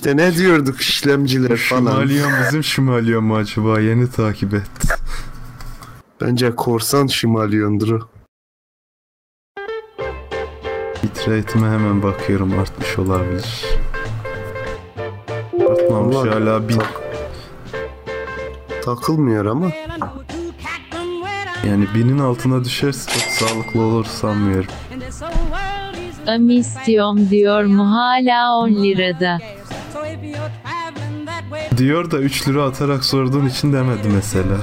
İşte 0.06 0.16
ne 0.16 0.36
diyorduk 0.36 0.80
işlemciler 0.80 1.56
falan. 1.56 1.80
Şımalyon 1.90 2.30
bizim 2.42 2.64
şımalyon 2.64 3.24
mu 3.24 3.36
acaba? 3.36 3.80
Yeni 3.80 4.10
takip 4.10 4.54
et. 4.54 4.62
Bence 6.20 6.54
korsan 6.56 7.06
şımalyondur 7.06 7.90
o. 7.90 8.08
Bitrate'ime 11.02 11.66
hemen 11.66 12.02
bakıyorum 12.02 12.58
artmış 12.58 12.98
olabilir. 12.98 13.64
Artmamış 15.70 16.16
Allah- 16.16 16.34
hala 16.34 16.68
bin. 16.68 16.82
Takılmıyor 18.84 19.46
ama. 19.46 19.70
Yani 21.68 21.86
binin 21.94 22.18
altına 22.18 22.64
düşerse 22.64 23.10
çok 23.10 23.22
sağlıklı 23.22 23.80
olur 23.80 24.04
sanmıyorum. 24.04 24.70
Amistiyorum 26.26 27.30
diyor 27.30 27.64
mu 27.64 27.90
hala 27.90 28.56
10 28.56 28.68
lirada. 28.70 29.38
Diyor 31.76 32.10
da 32.10 32.18
3 32.18 32.48
lira 32.48 32.62
atarak 32.64 33.04
sorduğun 33.04 33.46
için 33.46 33.72
demedi 33.72 34.08
mesela. 34.14 34.56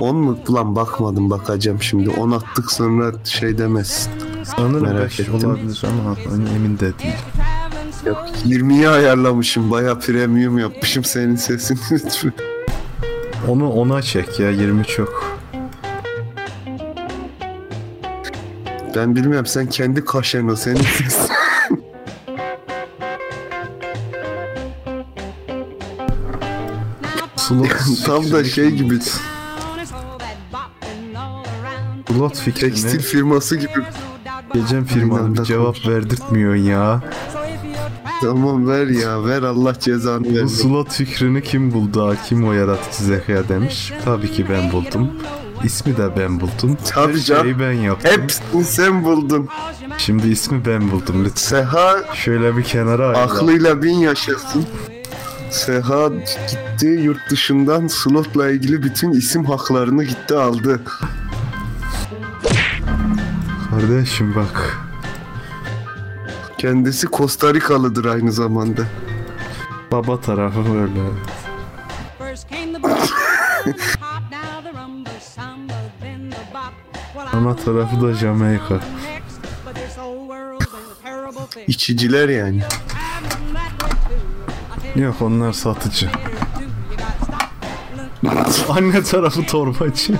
10 0.00 0.16
mu? 0.16 0.38
Ulan 0.48 0.76
bakmadım 0.76 1.30
bakacağım 1.30 1.82
şimdi. 1.82 2.10
10 2.10 2.30
attık 2.30 2.72
sonra 2.72 3.12
şey 3.24 3.58
demezsin. 3.58 4.12
Sanırım 4.56 4.82
Merak 4.82 5.04
5 5.04 5.20
ettim. 5.20 5.34
olabilir 5.34 5.82
ama 5.84 6.16
hani 6.30 6.48
emin 6.56 6.78
de 6.78 6.98
değil. 6.98 7.14
Yok 8.06 8.24
20'yi 8.46 8.88
ayarlamışım. 8.88 9.70
Baya 9.70 9.98
premium 9.98 10.58
yapmışım 10.58 11.04
senin 11.04 11.36
sesini 11.36 11.78
lütfen. 11.92 12.32
Onu 13.48 13.70
ona 13.70 14.02
çek 14.02 14.40
ya 14.40 14.50
20 14.50 14.84
çok. 14.84 15.40
Ben 18.96 19.16
bilmiyorum 19.16 19.46
sen 19.46 19.66
kendi 19.66 20.04
kaşen 20.04 20.48
o 20.48 20.56
senin 20.56 20.82
sesin. 20.82 21.30
Slot 27.50 27.68
Tam 28.06 28.32
da 28.32 28.44
şey 28.44 28.70
gibi 28.70 28.98
Slot 32.08 32.38
fikrini 32.38 32.70
tekstil 32.72 33.00
firması 33.00 33.56
gibi. 33.56 33.70
Gecem 34.54 34.84
firmanın 34.84 35.36
bir 35.36 35.42
cevap 35.42 35.86
verdirtmiyorsun 35.88 36.62
ya. 36.62 37.02
Tamam 38.20 38.68
ver 38.68 38.86
ya 38.86 39.24
ver 39.24 39.42
Allah 39.42 39.74
cezanı 39.80 40.24
Bu 40.24 40.34
versin. 40.34 40.46
slot 40.46 40.92
fikrini 40.92 41.42
kim 41.42 41.72
buldu? 41.72 42.16
Kim 42.28 42.48
o 42.48 42.52
yaratıcı 42.52 43.04
zeka 43.04 43.48
demiş. 43.48 43.92
Tabii 44.04 44.32
ki 44.32 44.46
ben 44.50 44.72
buldum. 44.72 45.10
İsmi 45.64 45.96
de 45.96 46.16
ben 46.18 46.40
buldum. 46.40 46.76
Tabii 46.94 47.12
Her 47.12 47.18
canım. 47.20 47.42
şeyi 47.42 47.58
ben 47.60 47.72
yaptım. 47.72 48.10
Hepsini 48.22 48.64
sen 48.64 49.04
buldun. 49.04 49.48
Şimdi 49.98 50.28
ismi 50.28 50.64
ben 50.66 50.90
buldum 50.90 51.24
lütfen. 51.24 51.60
Seha 51.62 52.14
Şöyle 52.14 52.56
bir 52.56 52.62
kenara 52.62 53.06
ayıralım. 53.08 53.36
aklıyla 53.36 53.82
bin 53.82 53.94
yaşasın. 53.98 54.66
Seha 55.50 56.08
gitti 56.08 56.86
yurt 56.86 57.30
dışından 57.30 57.86
slotla 57.86 58.50
ilgili 58.50 58.82
bütün 58.82 59.10
isim 59.10 59.44
haklarını 59.44 60.04
gitti 60.04 60.34
aldı. 60.34 60.80
Kardeşim 63.70 64.34
bak. 64.34 64.78
Kendisi 66.58 67.06
Costa 67.06 67.54
Rikalıdır 67.54 68.04
aynı 68.04 68.32
zamanda. 68.32 68.82
Baba 69.92 70.20
tarafı 70.20 70.64
böyle. 70.74 71.00
Ana 77.32 77.56
tarafı 77.56 78.02
da 78.02 78.12
Jamaika. 78.12 78.80
İçiciler 81.66 82.28
yani. 82.28 82.62
Yok 84.96 85.22
onlar 85.22 85.52
satıcı. 85.52 86.10
Anne 88.68 89.02
tarafı 89.02 89.46
torbacı. 89.46 90.14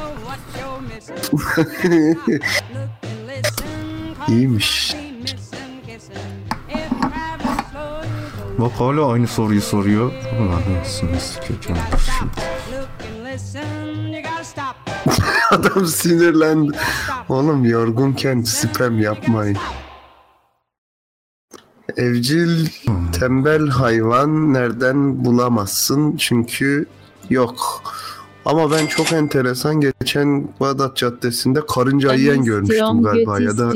İyiymiş. 4.28 4.94
Bak 8.58 8.72
hala 8.78 9.12
aynı 9.12 9.26
soruyu 9.26 9.60
soruyor. 9.62 10.12
Ulan 10.40 10.62
nasıl 10.80 11.06
sikeceğim 11.18 11.80
şimdi. 11.90 12.30
Adam 15.50 15.86
sinirlendi. 15.86 16.78
Oğlum 17.28 17.64
yorgunken 17.64 18.42
spam 18.42 18.98
yapmayın. 18.98 19.58
Evcil 21.96 22.66
tembel 23.12 23.68
hayvan 23.68 24.52
nereden 24.52 25.24
bulamazsın 25.24 26.16
çünkü 26.16 26.86
yok. 27.30 27.82
Ama 28.44 28.70
ben 28.70 28.86
çok 28.86 29.12
enteresan 29.12 29.80
geçen 29.80 30.48
Bağdat 30.60 30.96
Caddesi'nde 30.96 31.60
karınca 31.66 32.14
yiyen 32.14 32.44
görmüştüm 32.44 33.02
galiba 33.02 33.40
ya 33.40 33.58
da 33.58 33.72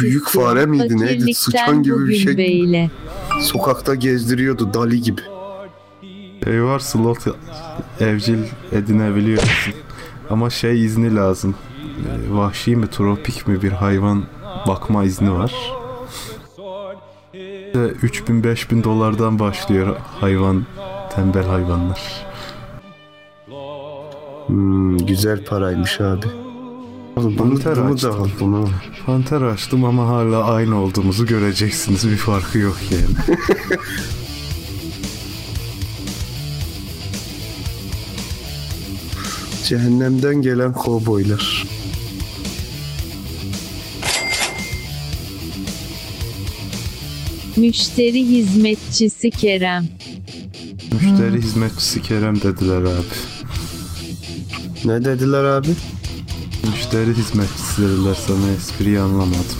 büyük 0.00 0.28
fare 0.28 0.66
miydi, 0.66 1.00
neydi? 1.00 1.34
Sıçan 1.34 1.82
gibi 1.82 1.94
bir 1.94 2.00
bugün 2.00 2.14
şey. 2.14 2.36
Beyle. 2.36 2.90
sokakta 3.40 3.94
gezdiriyordu 3.94 4.74
Dali 4.74 5.02
gibi. 5.02 5.20
Şey 6.44 6.64
var 6.64 6.78
slot 6.78 7.18
evcil 8.00 8.38
edinebiliyorsun. 8.72 9.74
Ama 10.30 10.50
şey 10.50 10.84
izni 10.84 11.16
lazım. 11.16 11.54
Ee, 11.98 12.34
Vahşi 12.36 12.76
mi 12.76 12.90
tropik 12.90 13.48
mi 13.48 13.62
bir 13.62 13.72
hayvan 13.72 14.24
bakma 14.66 15.04
izni 15.04 15.32
var. 15.32 15.77
De 18.02 18.06
3000-5000 18.06 18.84
dolardan 18.84 19.38
başlıyor 19.38 19.96
hayvan 20.20 20.66
tembel 21.14 21.44
hayvanlar. 21.46 22.26
Hmm, 24.46 24.98
güzel 24.98 25.44
paraymış 25.44 26.00
abi. 26.00 26.26
Oğlum 27.16 27.38
bunu, 27.38 27.50
Panter 27.50 27.76
bunu 27.76 27.88
da 27.88 27.92
açtım. 27.92 28.22
al 28.22 28.28
bunu. 28.40 28.68
Panter 29.06 29.42
açtım 29.42 29.84
ama 29.84 30.08
hala 30.08 30.44
aynı 30.44 30.82
olduğumuzu 30.82 31.26
göreceksiniz. 31.26 32.10
Bir 32.10 32.16
farkı 32.16 32.58
yok 32.58 32.76
yani. 32.90 33.38
Cehennemden 39.64 40.42
gelen 40.42 40.72
kovboylar. 40.72 41.66
Müşteri 47.58 48.26
hizmetçisi 48.26 49.30
Kerem. 49.30 49.88
Müşteri 50.92 51.42
hizmetçisi 51.42 52.02
Kerem 52.02 52.40
dediler 52.40 52.82
abi. 52.82 53.14
Ne 54.84 55.04
dediler 55.04 55.44
abi? 55.44 55.68
Müşteri 56.70 57.14
hizmetçisi 57.14 57.82
dediler 57.82 58.16
sana 58.26 58.50
espriyi 58.58 59.00
anlamadım. 59.00 59.58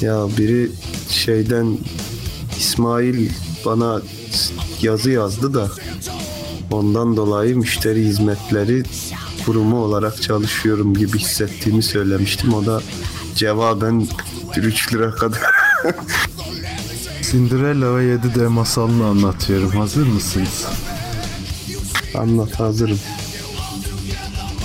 Ya 0.00 0.26
biri 0.38 0.70
şeyden 1.10 1.78
İsmail 2.58 3.30
bana 3.66 4.02
yazı 4.82 5.10
yazdı 5.10 5.54
da 5.54 5.70
ondan 6.70 7.16
dolayı 7.16 7.56
müşteri 7.56 8.04
hizmetleri 8.04 8.82
kurumu 9.46 9.76
olarak 9.76 10.22
çalışıyorum 10.22 10.94
gibi 10.94 11.18
hissettiğimi 11.18 11.82
söylemiştim. 11.82 12.54
O 12.54 12.66
da 12.66 12.82
cevaben 13.34 14.06
3 14.56 14.94
lira 14.94 15.10
kadar 15.10 15.40
Cinderella 17.30 17.96
ve 17.96 18.04
Yedi 18.04 18.34
Dev 18.34 18.48
masalını 18.48 19.06
anlatıyorum. 19.06 19.70
Hazır 19.70 20.06
mısınız? 20.06 20.64
Anlat 22.14 22.60
hazırım. 22.60 23.00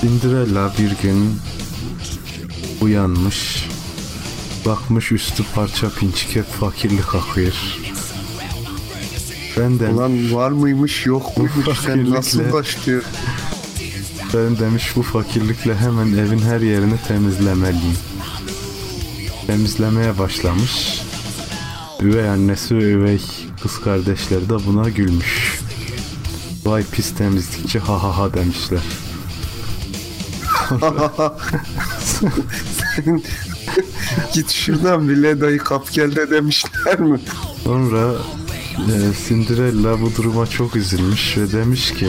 Cinderella 0.02 0.74
bir 0.80 0.92
gün 1.04 1.40
uyanmış. 2.82 3.70
Bakmış 4.66 5.12
üstü 5.12 5.44
parça 5.56 5.90
pinçik 5.90 6.36
hep 6.36 6.46
fakirlik 6.46 7.16
akıyor. 7.16 7.54
Ben 9.58 9.80
de 9.80 9.88
Ulan 9.88 10.34
var 10.36 10.52
mıymış 10.52 11.06
yok 11.06 11.38
muymuş 11.38 11.80
sen 11.86 12.10
nasıl 12.10 12.52
başlıyor? 12.54 13.04
ben 14.34 14.60
demiş 14.60 14.92
bu 14.96 15.02
fakirlikle 15.04 15.76
hemen 15.76 16.08
evin 16.18 16.40
her 16.40 16.62
yerini 16.62 16.98
temizlemeliyim. 17.08 17.98
Temizlemeye 19.48 20.18
başlamış. 20.20 21.02
Üvey 22.02 22.30
annesi 22.30 22.78
ve 22.78 22.84
üvey 22.84 23.22
kız 23.64 23.82
kardeşleri 23.82 24.50
de 24.50 24.66
buna 24.66 24.90
gülmüş. 24.90 25.60
Vay 26.66 26.84
pis 26.92 27.16
temizlikçi 27.16 27.80
ha 27.80 28.04
ha 28.04 28.18
ha 28.18 28.34
demişler. 28.34 28.82
Git 34.34 34.52
şuradan 34.52 35.10
bile 35.10 35.42
dayı 35.42 35.58
kap 35.60 35.92
gel 35.92 36.16
de 36.16 36.30
demişler 36.30 37.00
mi? 37.00 37.20
Sonra 37.64 38.12
e, 38.78 38.94
Cinderella 39.28 40.02
bu 40.02 40.16
duruma 40.16 40.48
çok 40.48 40.76
üzülmüş 40.76 41.38
ve 41.38 41.52
demiş 41.52 41.94
ki 41.94 42.08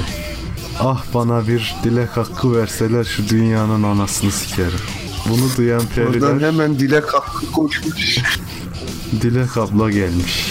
Ah 0.81 1.05
bana 1.15 1.49
bir 1.49 1.75
dilek 1.85 2.17
hakkı 2.17 2.57
verseler 2.57 3.05
şu 3.05 3.29
dünyanın 3.29 3.83
anasını 3.83 4.31
sikerim. 4.31 4.81
Bunu 5.29 5.57
duyan 5.57 5.81
Oradan 5.81 6.11
periler 6.11 6.41
hemen 6.53 6.79
dilek 6.79 7.15
hakkı 7.15 7.53
koşmuş. 7.53 8.19
Dilek 9.21 9.57
abla 9.57 9.91
gelmiş. 9.91 10.47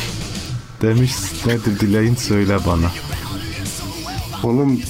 Demiş 0.82 1.12
nedir 1.46 1.80
dileğin 1.80 2.16
söyle 2.16 2.58
bana. 2.68 2.92
Oğlum 4.44 4.82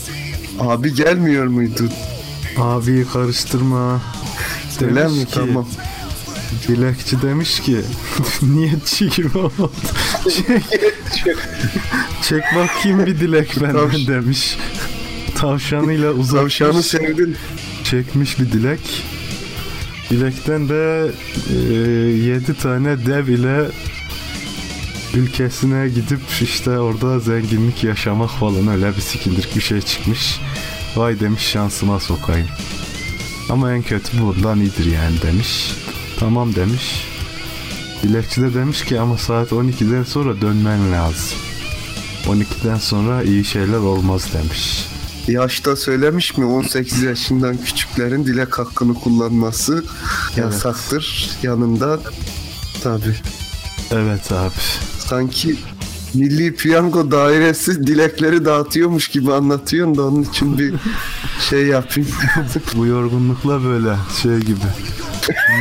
abi 0.59 0.93
gelmiyor 0.93 1.45
muydu? 1.47 1.89
Abiyi 2.57 3.05
karıştırma. 3.13 4.01
Öyle 4.81 4.95
Demiş 4.95 5.17
mi? 5.19 5.25
ki, 5.25 5.31
Tamam. 5.33 5.67
Dilekçi 6.67 7.21
demiş 7.21 7.59
ki 7.59 7.77
niyetçi 8.41 9.09
gibi 9.09 9.37
oldu. 9.37 9.71
Çek, 11.23 11.37
çek 12.23 12.43
bakayım 12.55 13.05
bir 13.05 13.19
dilek 13.19 13.61
benden 13.61 13.75
Tavş- 13.75 14.07
demiş. 14.07 14.57
Tavşanıyla 15.35 16.11
uzatmış. 16.11 16.57
Tavşanı 16.57 16.83
sevdin. 16.83 17.35
çekmiş 17.83 18.39
bir 18.39 18.51
dilek. 18.51 19.03
Dilekten 20.09 20.69
de 20.69 21.11
e, 21.49 21.55
7 21.55 22.53
tane 22.53 23.05
dev 23.05 23.27
ile 23.27 23.65
ülkesine 25.15 25.89
gidip 25.89 26.19
işte 26.41 26.79
orada 26.79 27.19
zenginlik 27.19 27.83
yaşamak 27.83 28.29
falan 28.29 28.67
öyle 28.67 28.95
bir 28.95 29.01
sikindirik 29.01 29.55
bir 29.55 29.61
şey 29.61 29.81
çıkmış. 29.81 30.39
Vay 30.95 31.19
demiş 31.19 31.43
şansıma 31.43 31.99
sokayım. 31.99 32.47
Ama 33.49 33.73
en 33.73 33.81
kötü 33.81 34.21
bundan 34.21 34.59
iyidir 34.59 34.85
yani 34.85 35.21
demiş. 35.21 35.71
Tamam 36.19 36.55
demiş. 36.55 37.07
Dilekçi 38.03 38.41
de 38.41 38.53
demiş 38.53 38.85
ki 38.85 38.99
ama 38.99 39.17
saat 39.17 39.51
12'den 39.51 40.03
sonra 40.03 40.41
dönmen 40.41 40.91
lazım. 40.91 41.37
12'den 42.25 42.77
sonra 42.77 43.23
iyi 43.23 43.45
şeyler 43.45 43.77
olmaz 43.77 44.33
demiş. 44.33 44.87
Yaşta 45.31 45.75
söylemiş 45.75 46.37
mi 46.37 46.45
18 46.45 47.01
yaşından 47.01 47.57
küçüklerin 47.57 48.25
dilek 48.25 48.59
hakkını 48.59 48.93
kullanması 48.93 49.83
yasaktır. 50.35 51.29
Yanında 51.43 51.99
tabi. 52.83 53.15
Evet 53.91 54.31
abi. 54.31 54.53
Sanki 54.99 55.55
Milli 56.13 56.55
Piyango 56.55 57.11
Dairesi 57.11 57.87
dilekleri 57.87 58.45
dağıtıyormuş 58.45 59.07
gibi 59.07 59.33
anlatıyorsun 59.33 59.97
da 59.97 60.03
onun 60.03 60.23
için 60.23 60.57
bir 60.57 60.73
şey 61.49 61.67
yapayım. 61.67 62.09
Bu 62.75 62.85
yorgunlukla 62.85 63.63
böyle 63.63 63.95
şey 64.21 64.37
gibi. 64.37 64.65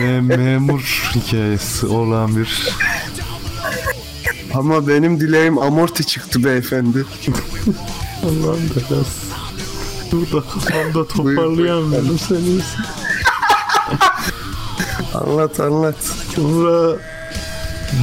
Me- 0.00 0.36
memur 0.36 1.10
hikayesi 1.14 1.86
olan 1.86 2.36
bir 2.36 2.68
Ama 4.54 4.88
benim 4.88 5.20
dileğim 5.20 5.58
amorti 5.58 6.06
çıktı 6.06 6.44
beyefendi. 6.44 6.98
Allah'ım 8.22 8.70
belası. 8.76 9.27
Burada 10.12 10.40
kafamda 10.40 11.08
toparlayamıyorum 11.08 12.18
seni. 12.18 12.60
Anlat 15.14 15.60
anlat. 15.60 15.96
Sonra 16.36 16.96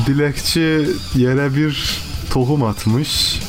dilekçi 0.06 0.88
yere 1.16 1.56
bir 1.56 2.02
tohum 2.30 2.64
atmış. 2.64 3.40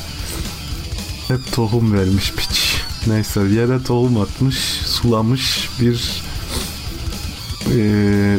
Hep 1.29 1.53
tohum 1.53 1.93
vermiş 1.93 2.33
piç. 2.33 2.83
Neyse 3.07 3.41
yere 3.41 3.83
tohum 3.83 4.21
atmış, 4.21 4.57
sulamış 4.87 5.69
bir 5.81 6.23
eee, 7.75 8.39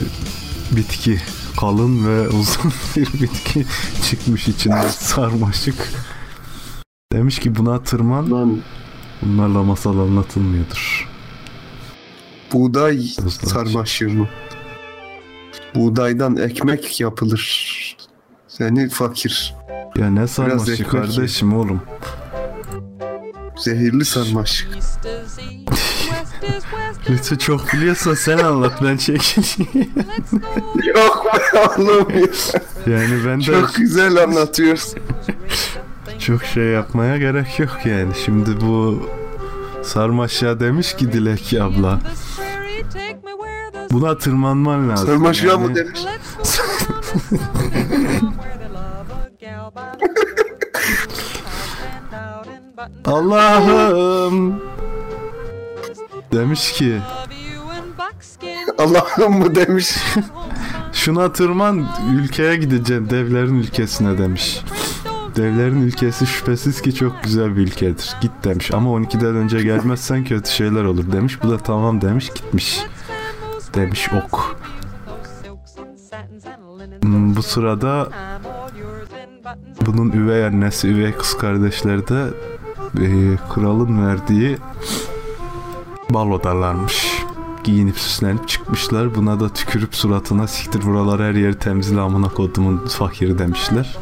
bitki. 0.72 1.22
Kalın 1.60 2.08
ve 2.08 2.28
uzun 2.28 2.74
bir 2.96 3.22
bitki 3.22 3.66
çıkmış 4.10 4.48
içinde 4.48 4.90
sarmaşık. 4.90 5.94
Demiş 7.14 7.40
ki 7.40 7.56
buna 7.56 7.84
tırman, 7.84 8.32
Lan 8.32 8.62
bunlarla 9.22 9.64
masal 9.64 10.00
anlatılmıyordur. 10.00 11.10
buğday 12.54 13.02
sarmaşığı 13.30 14.10
mı? 14.10 14.28
Buğdaydan 15.76 16.38
ekmek 16.38 17.00
yapılır. 17.00 17.78
Seni 18.48 18.90
fakir. 18.90 19.56
Ya 19.98 20.10
ne 20.10 20.28
sarmaşık 20.28 20.90
kardeşim 20.90 21.58
oğlum. 21.58 21.82
Zehirli 23.58 24.06
sarmaşık. 24.06 24.70
Lütfü 27.10 27.40
çok 27.40 27.74
biliyorsan 27.74 28.14
sen 28.14 28.38
anlat 28.38 28.84
ben 28.84 28.98
çekeyim. 28.98 29.90
Yok 30.96 31.26
be 31.26 31.60
oğlum 31.60 32.10
ya. 32.10 32.28
yani 32.94 33.26
ben 33.26 33.40
de 33.40 33.44
Çok 33.44 33.76
güzel 33.76 34.24
anlatıyorsun. 34.24 35.00
çok 36.28 36.44
şey 36.44 36.64
yapmaya 36.64 37.18
gerek 37.18 37.60
yok 37.60 37.78
yani. 37.86 38.14
Şimdi 38.26 38.62
bu 38.62 39.10
sarmaşığa 39.84 40.60
demiş 40.60 40.96
ki 40.96 41.14
Dilek 41.14 41.54
abla 41.62 42.00
buna 43.92 44.18
tırmanman 44.18 44.90
lazım. 44.90 45.08
Sarmaşığa 45.08 45.52
yani. 45.52 45.68
mı 45.68 45.76
demiş? 45.76 46.00
Allah'ım 53.06 54.62
demiş 56.34 56.72
ki 56.72 56.98
Allah'ım 58.78 59.40
mı 59.40 59.56
demiş. 59.56 59.96
şuna 60.94 61.34
tırman 61.34 61.88
ülkeye 62.14 62.56
gideceksin 62.56 63.10
devlerin 63.10 63.60
ülkesine 63.60 64.18
demiş. 64.18 64.62
Devlerin 65.38 65.82
ülkesi 65.82 66.28
şüphesiz 66.28 66.82
ki 66.82 66.96
çok 66.96 67.24
güzel 67.24 67.56
bir 67.56 67.62
ülkedir. 67.62 68.16
Git 68.22 68.32
demiş 68.44 68.72
ama 68.72 68.90
12'den 68.90 69.36
önce 69.36 69.64
gelmezsen 69.64 70.24
kötü 70.24 70.52
şeyler 70.52 70.84
olur 70.84 71.12
demiş. 71.12 71.44
Bu 71.44 71.50
da 71.50 71.58
tamam 71.58 72.02
demiş 72.02 72.30
gitmiş. 72.30 72.80
Demiş 73.74 74.10
ok. 74.14 74.58
Hmm, 77.02 77.36
Bu 77.36 77.44
sırada 77.44 78.10
bunun 79.86 80.12
üvey 80.12 80.46
annesi, 80.46 80.88
üvey 80.88 81.12
kız 81.12 81.38
kardeşleri 81.38 82.08
de 82.08 82.28
e, 83.02 83.08
kralın 83.54 84.08
verdiği 84.08 84.58
balodalarmış. 86.10 87.08
Giyinip 87.64 87.98
süslenip 88.00 88.48
çıkmışlar. 88.48 89.16
Buna 89.16 89.40
da 89.40 89.50
tükürüp 89.50 89.96
suratına 89.96 90.48
siktir 90.48 90.82
buralar 90.86 91.22
her 91.22 91.34
yeri 91.34 91.56
temizle 91.60 92.00
amına 92.00 92.30
kodumun 92.30 92.88
fakiri 92.88 93.40
demişler. 93.40 93.98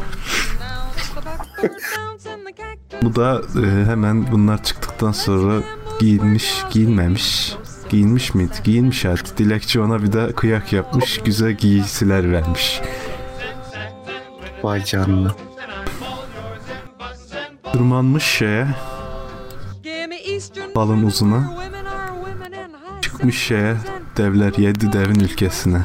Bu 3.02 3.16
da 3.16 3.42
e, 3.64 3.86
hemen 3.86 4.32
bunlar 4.32 4.64
çıktıktan 4.64 5.12
sonra 5.12 5.64
giyinmiş, 6.00 6.64
giyinmemiş. 6.72 7.56
Giyinmiş 7.90 8.34
miydi? 8.34 8.54
Giyinmiş 8.64 9.06
artık. 9.06 9.38
Dilekçi 9.38 9.80
ona 9.80 10.04
bir 10.04 10.14
de 10.14 10.32
kıyak 10.36 10.74
yapmış. 10.74 11.20
Güzel 11.26 11.52
giysiler 11.52 12.32
vermiş. 12.32 12.82
Vay 14.64 14.84
canına. 14.84 15.36
Tırmanmış 17.74 18.24
şeye, 18.24 18.68
balın 20.76 21.04
uzuna. 21.04 21.58
Çıkmış 23.02 23.44
şeye, 23.44 23.76
devler 24.18 24.54
yedi 24.58 24.94
devin 24.94 25.20
ülkesine. 25.20 25.82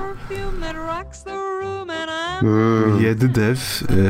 Hmm. 2.40 3.00
Yedi 3.00 3.34
dev 3.34 3.56
e, 3.96 4.02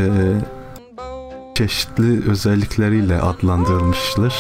çeşitli 1.61 2.31
özellikleriyle 2.31 3.21
adlandırılmışlar. 3.21 4.35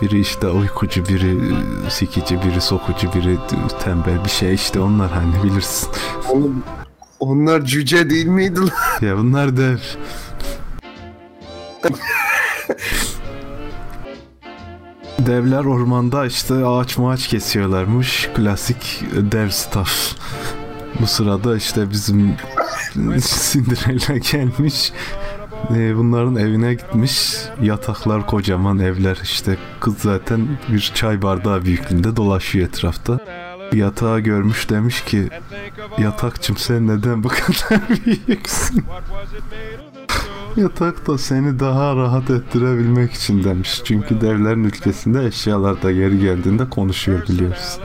Biri 0.00 0.20
işte 0.20 0.48
uykucu, 0.48 1.08
biri 1.08 1.54
sikici, 1.90 2.42
biri 2.42 2.60
sokucu, 2.60 3.12
biri 3.14 3.38
tembel 3.84 4.24
bir 4.24 4.30
şey 4.30 4.54
işte 4.54 4.80
onlar 4.80 5.10
hani 5.10 5.42
bilirsin. 5.44 5.88
Oğlum 6.30 6.62
Onlar 7.20 7.64
cüce 7.64 8.10
değil 8.10 8.26
miydi 8.26 8.60
lan? 8.60 8.68
Ya 9.06 9.16
bunlar 9.16 9.56
dev. 9.56 9.78
Devler 15.18 15.64
ormanda 15.64 16.26
işte 16.26 16.66
ağaç 16.66 16.98
mağaç 16.98 17.28
kesiyorlarmış. 17.28 18.28
Klasik 18.34 19.02
dev 19.32 19.50
staff. 19.50 20.16
Bu 21.00 21.06
sırada 21.06 21.56
işte 21.56 21.90
bizim 21.90 22.36
Cinderella 23.52 24.16
gelmiş. 24.16 24.92
Ee, 25.70 25.96
Bunların 25.96 26.36
evine 26.36 26.74
gitmiş. 26.74 27.34
Yataklar 27.62 28.26
kocaman 28.26 28.78
evler 28.78 29.18
işte. 29.22 29.56
Kız 29.80 29.98
zaten 29.98 30.48
bir 30.72 30.92
çay 30.94 31.22
bardağı 31.22 31.64
büyüklüğünde 31.64 32.16
dolaşıyor 32.16 32.68
etrafta. 32.68 33.18
Yatağı 33.72 34.20
görmüş 34.20 34.70
demiş 34.70 35.00
ki 35.04 35.28
Yatakçım 35.98 36.56
sen 36.56 36.86
neden 36.86 37.24
bu 37.24 37.28
kadar 37.28 37.80
büyüksün? 38.06 38.84
Yatak 40.56 41.06
da 41.06 41.18
seni 41.18 41.60
daha 41.60 41.96
rahat 41.96 42.30
ettirebilmek 42.30 43.12
için 43.12 43.44
demiş. 43.44 43.80
Çünkü 43.84 44.20
devlerin 44.20 44.64
ülkesinde 44.64 45.24
eşyalar 45.26 45.82
da 45.82 45.90
yeri 45.90 46.20
geldiğinde 46.20 46.68
konuşuyor 46.70 47.28
biliyoruz. 47.28 47.78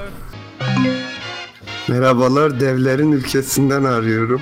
Merhabalar 1.87 2.59
devlerin 2.59 3.11
ülkesinden 3.11 3.83
arıyorum. 3.83 4.41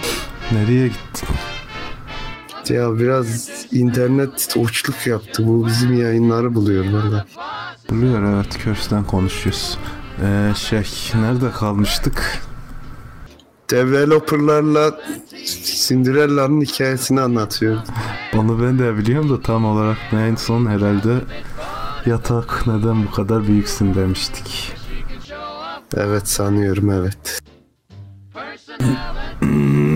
Nereye 0.51 0.87
gittin? 0.87 1.27
Ya 2.69 2.99
biraz 2.99 3.49
internet 3.71 4.55
uçluk 4.57 5.07
yaptı. 5.07 5.47
Bu 5.47 5.65
bizim 5.67 6.01
yayınları 6.01 6.55
buluyor 6.55 6.85
valla. 6.93 7.25
Biliyor 7.91 8.23
evet 8.23 8.57
Köşk'ten 8.63 9.03
konuşuyoruz. 9.03 9.77
Ee, 10.23 10.51
şey 10.55 10.83
nerede 11.21 11.51
kalmıştık? 11.51 12.41
Developerlarla 13.69 14.99
Cinderella'nın 15.63 16.61
hikayesini 16.61 17.21
anlatıyor. 17.21 17.77
Onu 18.33 18.61
ben 18.63 18.79
de 18.79 18.97
biliyorum 18.97 19.29
da 19.29 19.41
tam 19.41 19.65
olarak 19.65 19.97
en 20.11 20.35
son 20.35 20.65
herhalde 20.65 21.15
yatak 22.05 22.67
neden 22.67 23.05
bu 23.07 23.11
kadar 23.11 23.47
büyüksün 23.47 23.95
demiştik. 23.95 24.71
Evet 25.95 26.27
sanıyorum 26.27 26.89
evet. 26.91 27.41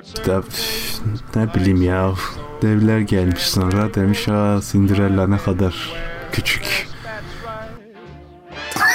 Üf, 0.00 1.00
ne 1.36 1.54
bileyim 1.54 1.82
ya 1.82 2.12
devler 2.62 3.00
gelmiş 3.00 3.42
sonra 3.42 3.94
demiş 3.94 4.28
ha 4.28 4.60
Cinderella 4.70 5.26
ne 5.26 5.36
kadar 5.38 5.92
küçük 6.32 6.88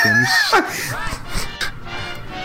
demiş 0.05 0.29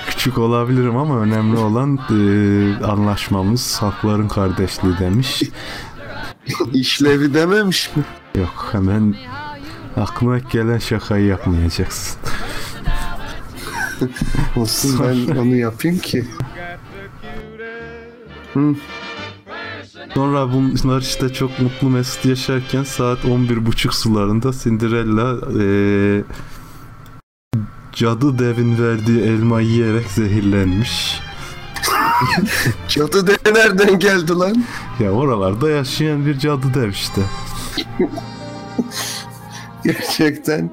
küçük 0.06 0.38
olabilirim 0.38 0.96
ama 0.96 1.18
önemli 1.18 1.58
olan 1.58 1.96
e, 1.96 2.84
anlaşmamız 2.84 3.76
hakların 3.82 4.28
kardeşliği 4.28 4.98
demiş 4.98 5.42
İşlevi 6.72 7.34
dememiş 7.34 7.90
mi? 7.96 8.02
yok 8.34 8.68
hemen 8.72 9.14
aklına 9.96 10.38
gelen 10.38 10.78
şakayı 10.78 11.26
yapmayacaksın 11.26 12.18
Olsun 14.56 15.00
ben 15.00 15.36
onu 15.36 15.56
yapayım 15.56 15.98
ki. 15.98 16.24
Hı. 18.61 18.74
Sonra 20.14 20.52
bunlar 20.52 21.00
işte 21.00 21.32
çok 21.32 21.61
mutlu 21.61 21.90
mesut 21.90 22.24
yaşarken 22.24 22.84
saat 22.84 23.18
11.30 23.18 23.92
sularında 23.92 24.52
Cinderella 24.52 25.38
eee, 25.61 26.24
cadı 27.92 28.38
devin 28.38 28.82
verdiği 28.82 29.20
elma 29.20 29.61
yiyerek 29.61 30.06
zehirlenmiş. 30.06 31.20
Cadı 32.88 33.26
de 33.26 33.36
nereden 33.54 33.98
geldi 33.98 34.32
lan? 34.32 34.64
Ya 35.00 35.11
oralarda 35.11 35.70
yaşayan 35.70 36.26
bir 36.26 36.38
cadı 36.38 36.74
dev 36.74 36.88
işte. 36.90 37.20
Gerçekten 39.84 40.70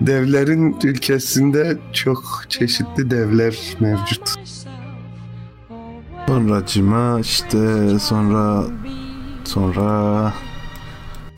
devlerin 0.00 0.76
ülkesinde 0.82 1.78
çok 1.92 2.44
çeşitli 2.48 3.10
devler 3.10 3.56
mevcut. 3.80 4.34
Sonracıma 6.28 7.20
işte 7.20 7.58
sonra 7.98 8.64
sonra 9.44 10.32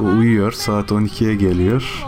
bu 0.01 0.05
uyuyor 0.05 0.53
saat 0.53 0.91
12'ye 0.91 1.35
geliyor. 1.35 2.05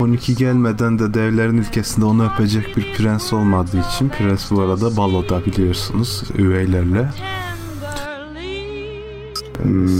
12 0.00 0.36
gelmeden 0.36 0.98
de 0.98 1.14
devlerin 1.14 1.58
ülkesinde 1.58 2.04
onu 2.04 2.26
öpecek 2.32 2.76
bir 2.76 2.94
prens 2.94 3.32
olmadığı 3.32 3.80
için 3.80 4.08
prens 4.08 4.50
bu 4.50 4.60
arada 4.60 4.96
baloda 4.96 5.46
biliyorsunuz 5.46 6.22
üveylerle. 6.38 7.08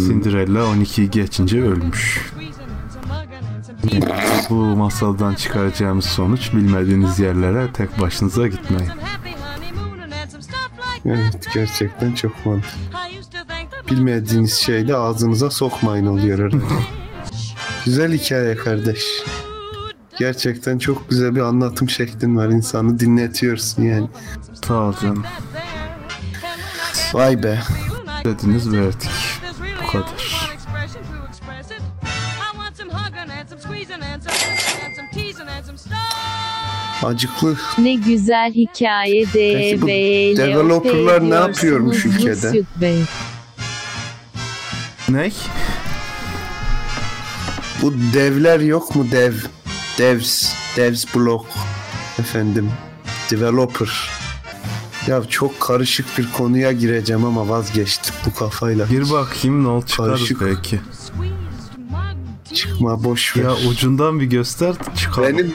Cinderella 0.06 0.58
12'yi 0.58 1.10
geçince 1.10 1.62
ölmüş. 1.62 2.32
Bu 4.50 4.54
masaldan 4.54 5.34
çıkaracağımız 5.34 6.04
sonuç 6.04 6.54
bilmediğiniz 6.54 7.18
yerlere 7.18 7.72
tek 7.72 8.00
başınıza 8.00 8.48
gitmeyin. 8.48 8.90
Evet 11.06 11.48
gerçekten 11.54 12.14
çok 12.14 12.46
mantıklı. 12.46 12.78
Bilmediğiniz 13.90 14.52
şeyde 14.54 14.96
ağzınıza 14.96 15.50
sokmayın 15.50 16.06
oluyor 16.06 16.38
herhalde. 16.38 16.64
güzel 17.84 18.12
hikaye 18.12 18.56
kardeş. 18.56 19.04
Gerçekten 20.18 20.78
çok 20.78 21.10
güzel 21.10 21.34
bir 21.34 21.40
anlatım 21.40 21.88
şeklin 21.90 22.36
var. 22.36 22.48
İnsanı 22.48 22.98
dinletiyorsun 22.98 23.82
yani. 23.82 24.08
Sağ 24.66 24.74
ol 24.74 24.94
canım. 25.02 25.24
Vay 27.12 27.42
be. 27.42 27.58
Dediniz 28.24 28.72
verdik. 28.72 29.10
Acıklı. 37.02 37.56
Ne 37.78 37.94
güzel 37.94 38.52
hikaye 38.52 39.24
Peki 39.32 39.82
bu 39.82 39.86
developerlar 40.36 41.30
ne 41.30 41.34
yapıyormuş 41.34 42.04
ülkede? 42.04 42.62
Ne? 45.08 45.30
Bu 47.82 47.94
devler 48.14 48.60
yok 48.60 48.96
mu 48.96 49.06
dev? 49.12 49.32
Devs. 49.98 50.52
Devs 50.76 51.14
block. 51.14 51.46
Efendim. 52.18 52.70
Developer. 53.30 54.10
Ya 55.06 55.22
çok 55.28 55.60
karışık 55.60 56.18
bir 56.18 56.32
konuya 56.32 56.72
gireceğim 56.72 57.24
ama 57.24 57.48
vazgeçtim 57.48 58.14
bu 58.26 58.34
kafayla. 58.34 58.86
Gir 58.86 59.10
bakayım 59.10 59.64
ne 59.64 59.68
ol 59.68 59.82
çıkarız 59.82 60.18
Karışık. 60.18 60.40
belki. 60.40 60.80
Çıkma 62.54 63.04
boş 63.04 63.36
ver. 63.36 63.42
Ya 63.42 63.54
ucundan 63.70 64.20
bir 64.20 64.26
göster 64.26 64.74
çıkar. 64.96 65.24
benim 65.24 65.52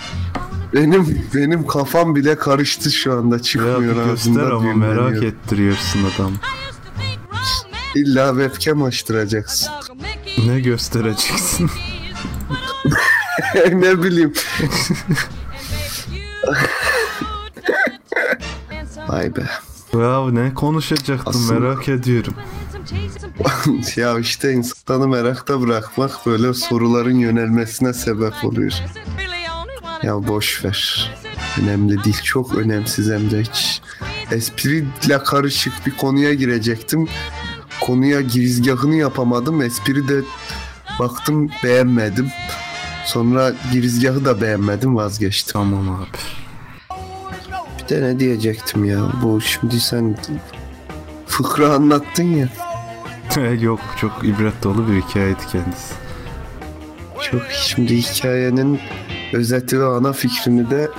benim 0.73 1.25
benim 1.35 1.67
kafam 1.67 2.15
bile 2.15 2.35
karıştı 2.35 2.91
şu 2.91 3.13
anda 3.13 3.35
ya 3.35 3.41
çıkmıyor 3.41 3.81
bir 3.81 4.11
göster 4.11 4.51
ama 4.51 4.73
merak 4.73 5.23
ettiriyorsun 5.23 5.99
adam. 6.15 6.33
İlla 7.95 8.29
webcam 8.29 8.83
açtıracaksın. 8.83 9.69
Ne 10.45 10.59
göstereceksin? 10.59 11.71
ne 13.71 14.03
bileyim. 14.03 14.33
Vay 19.07 19.35
be. 19.35 19.43
ya 19.93 20.29
ne 20.31 20.53
konuşacaktım 20.53 21.23
Aslında- 21.25 21.59
merak 21.59 21.89
ediyorum. 21.89 22.33
ya 23.95 24.19
işte 24.19 24.51
insanı 24.53 25.07
merakta 25.07 25.61
bırakmak 25.61 26.25
böyle 26.25 26.53
soruların 26.53 27.15
yönelmesine 27.15 27.93
sebep 27.93 28.33
oluyor. 28.43 28.73
Ya 30.03 30.27
boş 30.27 30.65
ver. 30.65 31.11
Önemli 31.61 32.03
değil. 32.03 32.21
Çok 32.23 32.55
önemsiz 32.55 33.11
hem 33.11 33.31
de 33.31 33.41
hiç. 33.41 33.81
Espriyle 34.31 35.23
karışık 35.25 35.73
bir 35.85 35.97
konuya 35.97 36.33
girecektim. 36.33 37.07
Konuya 37.81 38.21
girizgahını 38.21 38.95
yapamadım. 38.95 39.61
Espri 39.61 40.07
de 40.07 40.21
baktım 40.99 41.49
beğenmedim. 41.63 42.31
Sonra 43.05 43.53
girizgahı 43.71 44.25
da 44.25 44.41
beğenmedim 44.41 44.95
vazgeçtim. 44.95 45.53
Tamam 45.53 45.89
abi. 45.89 46.07
Bir 47.83 47.89
de 47.89 48.01
ne 48.01 48.19
diyecektim 48.19 48.85
ya. 48.85 48.99
Bu 49.23 49.41
şimdi 49.41 49.79
sen 49.79 50.17
fıkra 51.27 51.73
anlattın 51.73 52.23
ya. 52.23 52.49
Yok 53.61 53.79
çok 54.01 54.23
ibret 54.23 54.63
dolu 54.63 54.87
bir 54.87 55.01
hikayeydi 55.01 55.41
kendisi. 55.51 55.93
Çok 57.31 57.41
şimdi 57.51 57.97
hikayenin 57.97 58.79
özeti 59.33 59.79
ve 59.79 59.85
ana 59.85 60.13
fikrini 60.13 60.69
de 60.69 60.89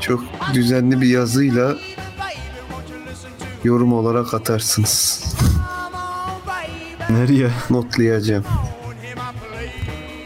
çok 0.00 0.24
düzenli 0.54 1.00
bir 1.00 1.08
yazıyla 1.08 1.76
yorum 3.64 3.92
olarak 3.92 4.34
atarsınız. 4.34 5.24
Nereye? 7.10 7.50
Notlayacağım. 7.70 8.44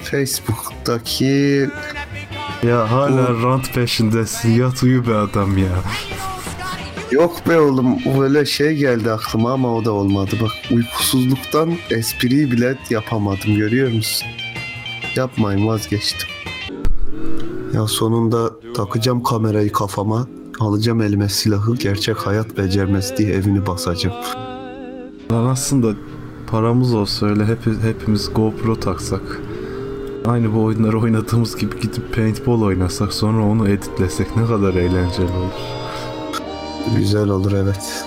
Facebook'taki 0.03 1.69
Ya 2.63 2.91
hala 2.91 3.43
rant 3.43 3.75
peşindesin. 3.75 4.51
Yat 4.51 4.83
uyu 4.83 5.09
be 5.09 5.15
adam 5.15 5.59
ya. 5.59 5.83
Yok 7.11 7.49
be 7.49 7.61
oğlum 7.61 7.99
öyle 8.23 8.47
şey 8.47 8.77
geldi 8.77 9.13
aklıma 9.13 9.53
ama 9.53 9.75
o 9.75 9.85
da 9.85 9.93
olmadı. 9.93 10.37
Bak 10.43 10.51
uykusuzluktan 10.71 11.77
espriyi 11.91 12.51
bile 12.51 12.75
yapamadım 12.91 13.57
görüyor 13.57 13.93
musun? 13.93 14.29
Yapmayın 15.17 15.67
vazgeçtim. 15.67 16.29
Ya 17.75 17.87
sonunda 17.87 18.51
takacağım 18.75 19.23
kamerayı 19.23 19.73
kafama. 19.73 20.27
Alacağım 20.61 21.03
elime 21.03 21.29
silahı 21.29 21.77
gerçek 21.77 22.17
hayat 22.17 22.57
becermez 22.59 23.17
diye 23.17 23.33
evini 23.33 23.67
basacağım. 23.67 24.17
Lan 25.33 25.47
aslında 25.47 25.95
paramız 26.47 26.95
olsa 26.95 27.27
öyle 27.27 27.45
hep, 27.45 27.59
hepimiz 27.83 28.35
GoPro 28.35 28.81
taksak. 28.81 29.41
Aynı 30.27 30.55
bu 30.55 30.65
oyunları 30.65 31.01
oynadığımız 31.01 31.57
gibi 31.57 31.81
gidip 31.81 32.15
paintball 32.15 32.63
oynasak 32.63 33.13
sonra 33.13 33.45
onu 33.47 33.69
editlesek 33.69 34.37
ne 34.37 34.47
kadar 34.47 34.75
eğlenceli 34.75 35.31
olur. 35.31 35.53
Güzel 36.97 37.29
olur 37.29 37.53
evet. 37.53 38.05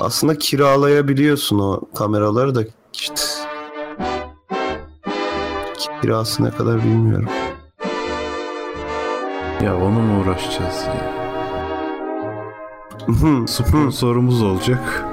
Aslında 0.00 0.38
kiralayabiliyorsun 0.38 1.58
o 1.58 1.80
kameraları 1.94 2.54
da 2.54 2.64
işte. 2.92 3.22
Kirası 6.02 6.44
ne 6.44 6.50
kadar 6.50 6.78
bilmiyorum. 6.84 7.28
Ya 9.64 9.76
onunla 9.76 10.00
mı 10.00 10.20
uğraşacağız 10.20 10.84
ya? 10.86 11.20
Sponsorumuz 13.46 14.42
olacak. 14.42 15.04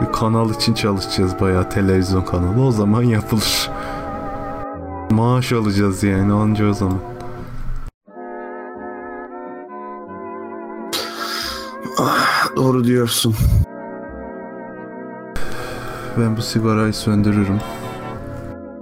Bir 0.00 0.12
kanal 0.12 0.50
için 0.50 0.74
çalışacağız 0.74 1.40
bayağı 1.40 1.70
televizyon 1.70 2.22
kanalı. 2.22 2.66
O 2.66 2.70
zaman 2.70 3.02
yapılır. 3.02 3.70
Maaş 5.10 5.52
alacağız 5.52 6.02
yani 6.02 6.32
anca 6.32 6.68
o 6.68 6.72
zaman. 6.72 6.98
Doğru 12.56 12.84
diyorsun. 12.84 13.34
Ben 16.18 16.36
bu 16.36 16.42
sigarayı 16.42 16.92
söndürürüm. 16.92 17.60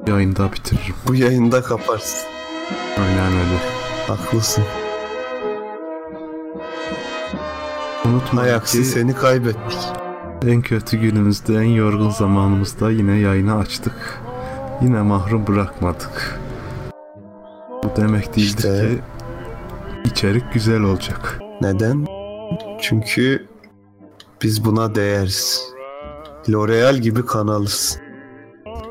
Yayında 0.06 0.52
bitiririm. 0.52 0.94
Bu 1.08 1.14
yayında 1.14 1.62
kaparsın. 1.62 2.28
Aynen 2.98 3.32
öyle. 3.32 3.58
Haklısın. 4.08 4.64
Unutma 8.12 8.40
Ayaksi 8.40 8.78
ki 8.78 8.84
seni 8.84 9.14
kaybettik. 9.14 9.78
en 10.46 10.62
kötü 10.62 10.96
günümüzde, 10.96 11.54
en 11.54 11.62
yorgun 11.62 12.10
zamanımızda 12.10 12.90
yine 12.90 13.16
yayını 13.18 13.54
açtık. 13.56 14.20
Yine 14.82 15.02
mahrum 15.02 15.46
bırakmadık. 15.46 16.40
Bu 17.84 17.96
demek 17.96 18.36
değildir 18.36 18.56
İşte. 18.56 18.88
ki 18.88 19.00
içerik 20.04 20.52
güzel 20.52 20.80
olacak. 20.80 21.40
Neden? 21.60 22.06
Çünkü 22.80 23.46
biz 24.42 24.64
buna 24.64 24.94
değeriz. 24.94 25.62
L'Oreal 26.50 26.96
gibi 26.96 27.26
kanalız. 27.26 27.98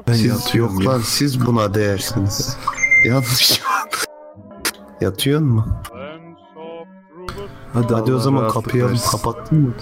Ben 0.08 0.14
siz 0.14 0.56
yok 0.56 0.84
ya. 0.84 0.90
lan 0.92 1.00
siz 1.00 1.46
buna 1.46 1.74
değersiniz. 1.74 2.58
Yanlış. 3.06 3.62
Yatıyor 5.02 5.42
mu? 5.42 5.66
Hadi, 7.74 7.94
Hadi 7.94 8.14
o 8.14 8.20
zaman 8.20 8.50
kapıyı 8.50 8.86
versin. 8.86 9.12
kapattın 9.12 9.60
mı? 9.60 9.74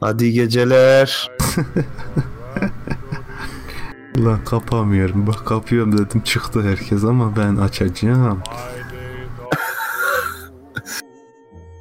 Hadi 0.00 0.32
geceler. 0.32 1.30
Ulan 4.18 4.44
kapamıyorum. 4.44 5.26
Bak 5.26 5.46
kapıyorum 5.46 5.98
dedim 5.98 6.20
çıktı 6.20 6.62
herkes 6.62 7.04
ama 7.04 7.36
ben 7.36 7.56
açacağım. 7.56 8.42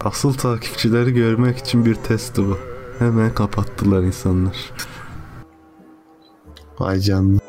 Asıl 0.03 0.33
takipçileri 0.33 1.13
görmek 1.13 1.57
için 1.57 1.85
bir 1.85 1.95
test 1.95 2.37
bu. 2.37 2.57
Hemen 2.99 3.33
kapattılar 3.33 4.01
insanlar. 4.01 4.71
Vay 6.79 6.99
canına. 6.99 7.39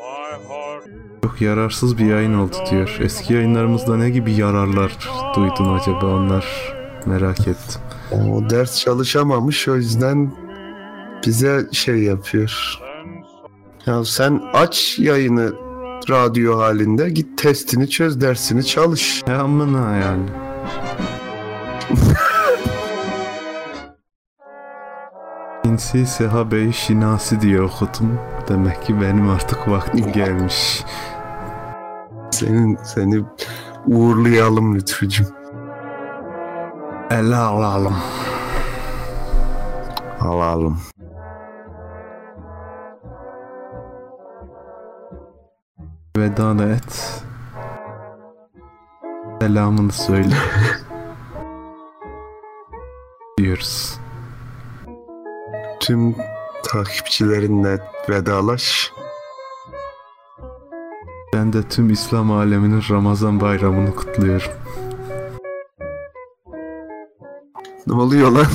Çok 1.23 1.41
yararsız 1.41 1.97
bir 1.97 2.05
yayın 2.05 2.33
oldu 2.33 2.55
diyor. 2.71 2.97
Eski 3.01 3.33
yayınlarımızda 3.33 3.97
ne 3.97 4.09
gibi 4.09 4.33
yararlar 4.33 4.97
duydun 5.35 5.73
acaba 5.79 6.05
onlar 6.05 6.76
merak 7.07 7.39
ettim. 7.39 7.81
O 8.11 8.49
ders 8.49 8.79
çalışamamış 8.79 9.67
o 9.67 9.75
yüzden 9.75 10.31
bize 11.25 11.67
şey 11.71 12.03
yapıyor. 12.03 12.79
Ya 13.85 14.05
sen 14.05 14.41
aç 14.53 14.99
yayını 14.99 15.53
radyo 16.09 16.59
halinde 16.59 17.09
git 17.09 17.37
testini 17.37 17.89
çöz 17.89 18.21
dersini 18.21 18.65
çalış. 18.65 19.23
Ya 19.27 19.41
amına 19.41 19.95
yani. 19.95 20.29
İnsi 25.65 26.05
Seha 26.05 26.45
Şinasi 26.73 27.41
diye 27.41 27.61
okudum. 27.61 28.19
Demek 28.49 28.83
ki 28.83 29.01
benim 29.01 29.29
artık 29.29 29.67
vaktim 29.67 30.11
gelmiş. 30.13 30.83
Senin 32.31 32.77
seni 32.83 33.23
uğurlayalım 33.87 34.75
lütfücüm. 34.75 35.36
Ele 37.11 37.35
alalım. 37.35 37.95
Alalım. 40.19 40.79
Veda 46.17 46.59
da 46.59 46.69
et. 46.69 47.23
Selamını 49.41 49.91
söyle. 49.91 50.35
diyoruz. 53.37 53.99
Tüm 55.79 56.15
takipçilerinle 56.63 57.79
vedalaş. 58.09 58.91
Ben 61.33 61.53
de 61.53 61.63
tüm 61.63 61.89
İslam 61.89 62.31
aleminin 62.31 62.83
Ramazan 62.89 63.41
bayramını 63.41 63.95
kutluyorum. 63.95 64.51
Ne 67.87 67.93
oluyor 67.93 68.31
lan? 68.31 68.45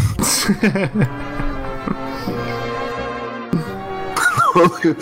ne 4.56 4.62
oluyor? 4.62 4.96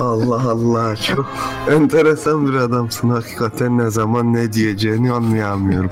Allah 0.00 0.50
Allah 0.50 0.96
çok 0.96 1.26
enteresan 1.70 2.46
bir 2.46 2.54
adamsın 2.54 3.10
hakikaten 3.10 3.78
ne 3.78 3.90
zaman 3.90 4.32
ne 4.32 4.52
diyeceğini 4.52 5.12
anlayamıyorum. 5.12 5.90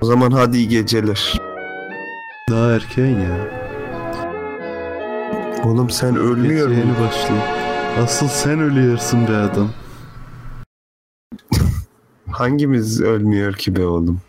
o 0.00 0.06
zaman 0.06 0.30
hadi 0.30 0.56
iyi 0.56 0.68
geceler. 0.68 1.40
Daha 2.50 2.70
erken 2.72 3.06
ya. 3.06 3.60
Oğlum 5.64 5.90
sen 5.90 6.16
ölmüyor 6.16 6.68
musun? 6.68 7.36
Asıl 8.04 8.28
sen 8.28 8.60
ölüyorsun 8.60 9.28
be 9.28 9.36
adam. 9.36 9.68
Hangimiz 12.40 13.00
ölmüyor 13.00 13.54
ki 13.54 13.76
be 13.76 13.86
oğlum? 13.86 14.20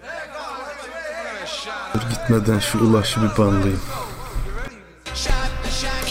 Dur 1.93 2.01
gitmeden 2.09 2.59
şu 2.59 2.79
ulaşı 2.79 3.21
bir 3.21 3.37
banlayayım. 3.37 3.79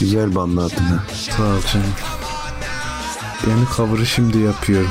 Güzel 0.00 0.34
banladın 0.34 0.84
ha. 0.84 1.02
Sağ 1.14 1.42
ol 1.42 1.60
canım. 1.72 1.94
Yeni 3.46 3.66
cover'ı 3.76 4.06
şimdi 4.06 4.38
yapıyorum. 4.38 4.90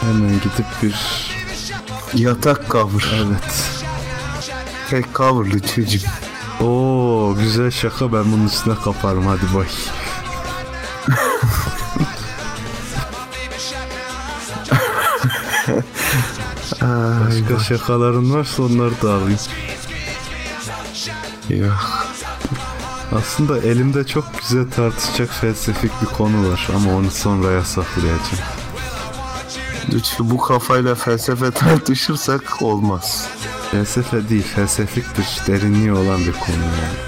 Hemen 0.00 0.32
gidip 0.32 0.66
bir... 0.82 0.94
Yatak 2.14 2.70
cover. 2.70 3.12
Evet. 3.14 3.82
Tek 4.90 5.14
cover 5.14 5.50
lütfücüm. 5.50 6.02
Oo 6.60 7.34
güzel 7.38 7.70
şaka 7.70 8.12
ben 8.12 8.32
bunun 8.32 8.46
üstüne 8.46 8.74
kaparım 8.74 9.26
hadi 9.26 9.54
bay. 9.54 9.66
Ay, 16.80 16.88
Başka 17.26 17.58
şakaların 17.64 18.34
varsa 18.34 18.62
onları 18.62 19.02
da 19.02 19.12
alayım. 19.14 19.38
yok. 21.48 22.04
Aslında 23.18 23.58
elimde 23.58 24.06
çok 24.06 24.24
güzel 24.40 24.70
tartışacak 24.70 25.30
felsefik 25.30 26.02
bir 26.02 26.06
konu 26.06 26.50
var 26.52 26.68
ama 26.76 26.94
onu 26.94 27.10
sonraya 27.10 27.64
saklayacağım. 27.64 28.20
Lütfü 29.92 30.30
bu 30.30 30.38
kafayla 30.38 30.94
felsefe 30.94 31.50
tartışırsak 31.54 32.62
olmaz. 32.62 33.28
Felsefe 33.70 34.28
değil 34.28 34.42
felsefiktir 34.42 35.26
derinliği 35.46 35.92
olan 35.92 36.20
bir 36.20 36.32
konu 36.32 36.56
yani. 36.56 37.00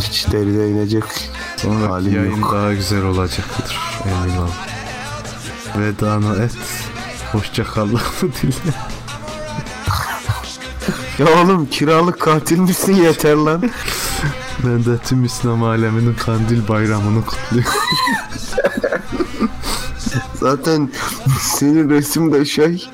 Hiç 0.00 0.32
derine 0.32 0.68
inecek 0.68 1.04
Sonraki 1.56 1.86
Halim 1.92 2.14
yayın 2.16 2.36
yok. 2.40 2.52
daha 2.54 2.72
güzel 2.74 3.02
olacaktır 3.02 3.78
emin 4.06 4.36
ol. 4.36 4.48
Vedana 5.80 6.36
et. 6.44 6.56
Hoşça 7.32 7.64
kal 7.64 7.88
lafı 7.92 8.32
dile. 8.32 8.74
Ya 11.18 11.26
oğlum 11.26 11.66
kiralık 11.66 12.20
katil 12.20 12.58
misin 12.58 12.94
yeter 12.94 13.34
lan. 13.34 13.70
Ben 14.64 14.84
de 14.84 14.98
tüm 14.98 15.24
İslam 15.24 15.62
aleminin 15.62 16.14
kandil 16.14 16.68
bayramını 16.68 17.24
kutluyorum. 17.24 17.72
Zaten 20.34 20.90
senin 21.40 21.90
resimde 21.90 22.44
şey 22.44 22.88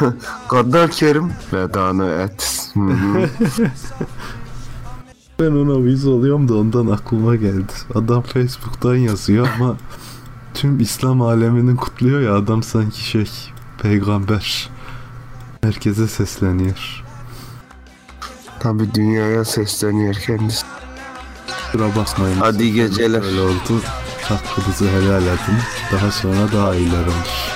Gaddar 0.50 0.90
Kerim 0.90 1.32
vedanı 1.52 2.10
et. 2.10 2.70
Hı 2.74 2.80
hı. 2.80 3.28
Ben 5.40 5.50
ona 5.50 5.72
uyuz 5.72 6.06
oluyorum 6.06 6.48
da 6.48 6.54
ondan 6.54 6.86
aklıma 6.86 7.36
geldi. 7.36 7.72
Adam 7.94 8.22
Facebook'tan 8.22 8.94
yazıyor 8.94 9.48
ama 9.56 9.76
tüm 10.64 10.80
İslam 10.80 11.22
aleminin 11.22 11.76
kutluyor 11.76 12.20
ya 12.20 12.36
adam 12.36 12.62
sanki 12.62 13.04
şey 13.04 13.30
peygamber. 13.82 14.70
Herkese 15.62 16.08
sesleniyor. 16.08 17.04
Tabi 18.60 18.94
dünyaya 18.94 19.44
sesleniyor 19.44 20.14
kendisi. 20.14 20.66
Kusura 21.46 21.96
bakmayın. 21.96 22.36
Hadi 22.40 22.72
geceler. 22.72 23.22
Öyle 23.22 23.40
oldu. 23.40 23.82
Hakkınızı 24.22 24.88
helal 24.88 25.22
edin. 25.22 25.58
Daha 25.92 26.10
sonra 26.10 26.52
daha 26.52 26.74
iyiler 26.74 27.02
olur. 27.02 27.52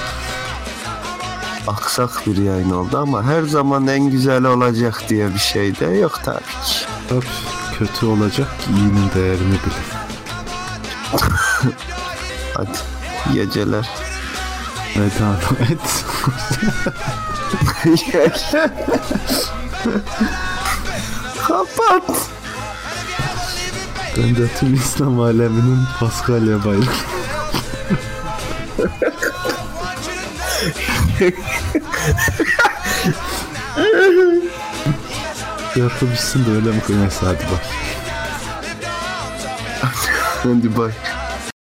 Aksak 1.66 2.26
bir 2.26 2.36
yayın 2.36 2.70
oldu 2.70 2.98
ama 2.98 3.24
her 3.24 3.42
zaman 3.42 3.86
en 3.86 4.10
güzel 4.10 4.44
olacak 4.44 5.02
diye 5.08 5.34
bir 5.34 5.38
şey 5.38 5.80
de 5.80 5.86
yok 5.86 6.20
tabii 6.24 6.64
ki. 6.64 6.86
Tabii 7.08 7.26
kötü 7.78 8.06
olacak 8.06 8.48
iyinin 8.76 9.10
değerini 9.14 9.56
bilin. 9.64 9.88
Hadi 12.54 12.87
geceler. 13.34 13.88
Vedana 14.96 15.36
et. 15.70 16.04
Kapat. 21.48 22.30
Ben 24.16 24.36
de 24.36 24.48
tüm 24.60 24.74
İslam 24.74 25.20
aleminin 25.20 25.84
Paskalya. 26.00 26.58
Şarkı 35.74 36.10
bitsin 36.10 36.46
de 36.46 36.50
öyle 36.50 36.70
mi 36.70 36.80
koyarsa 36.86 37.26
hadi 37.26 37.44
bak. 37.52 37.62
Hadi 40.42 40.76
bay. 40.76 40.90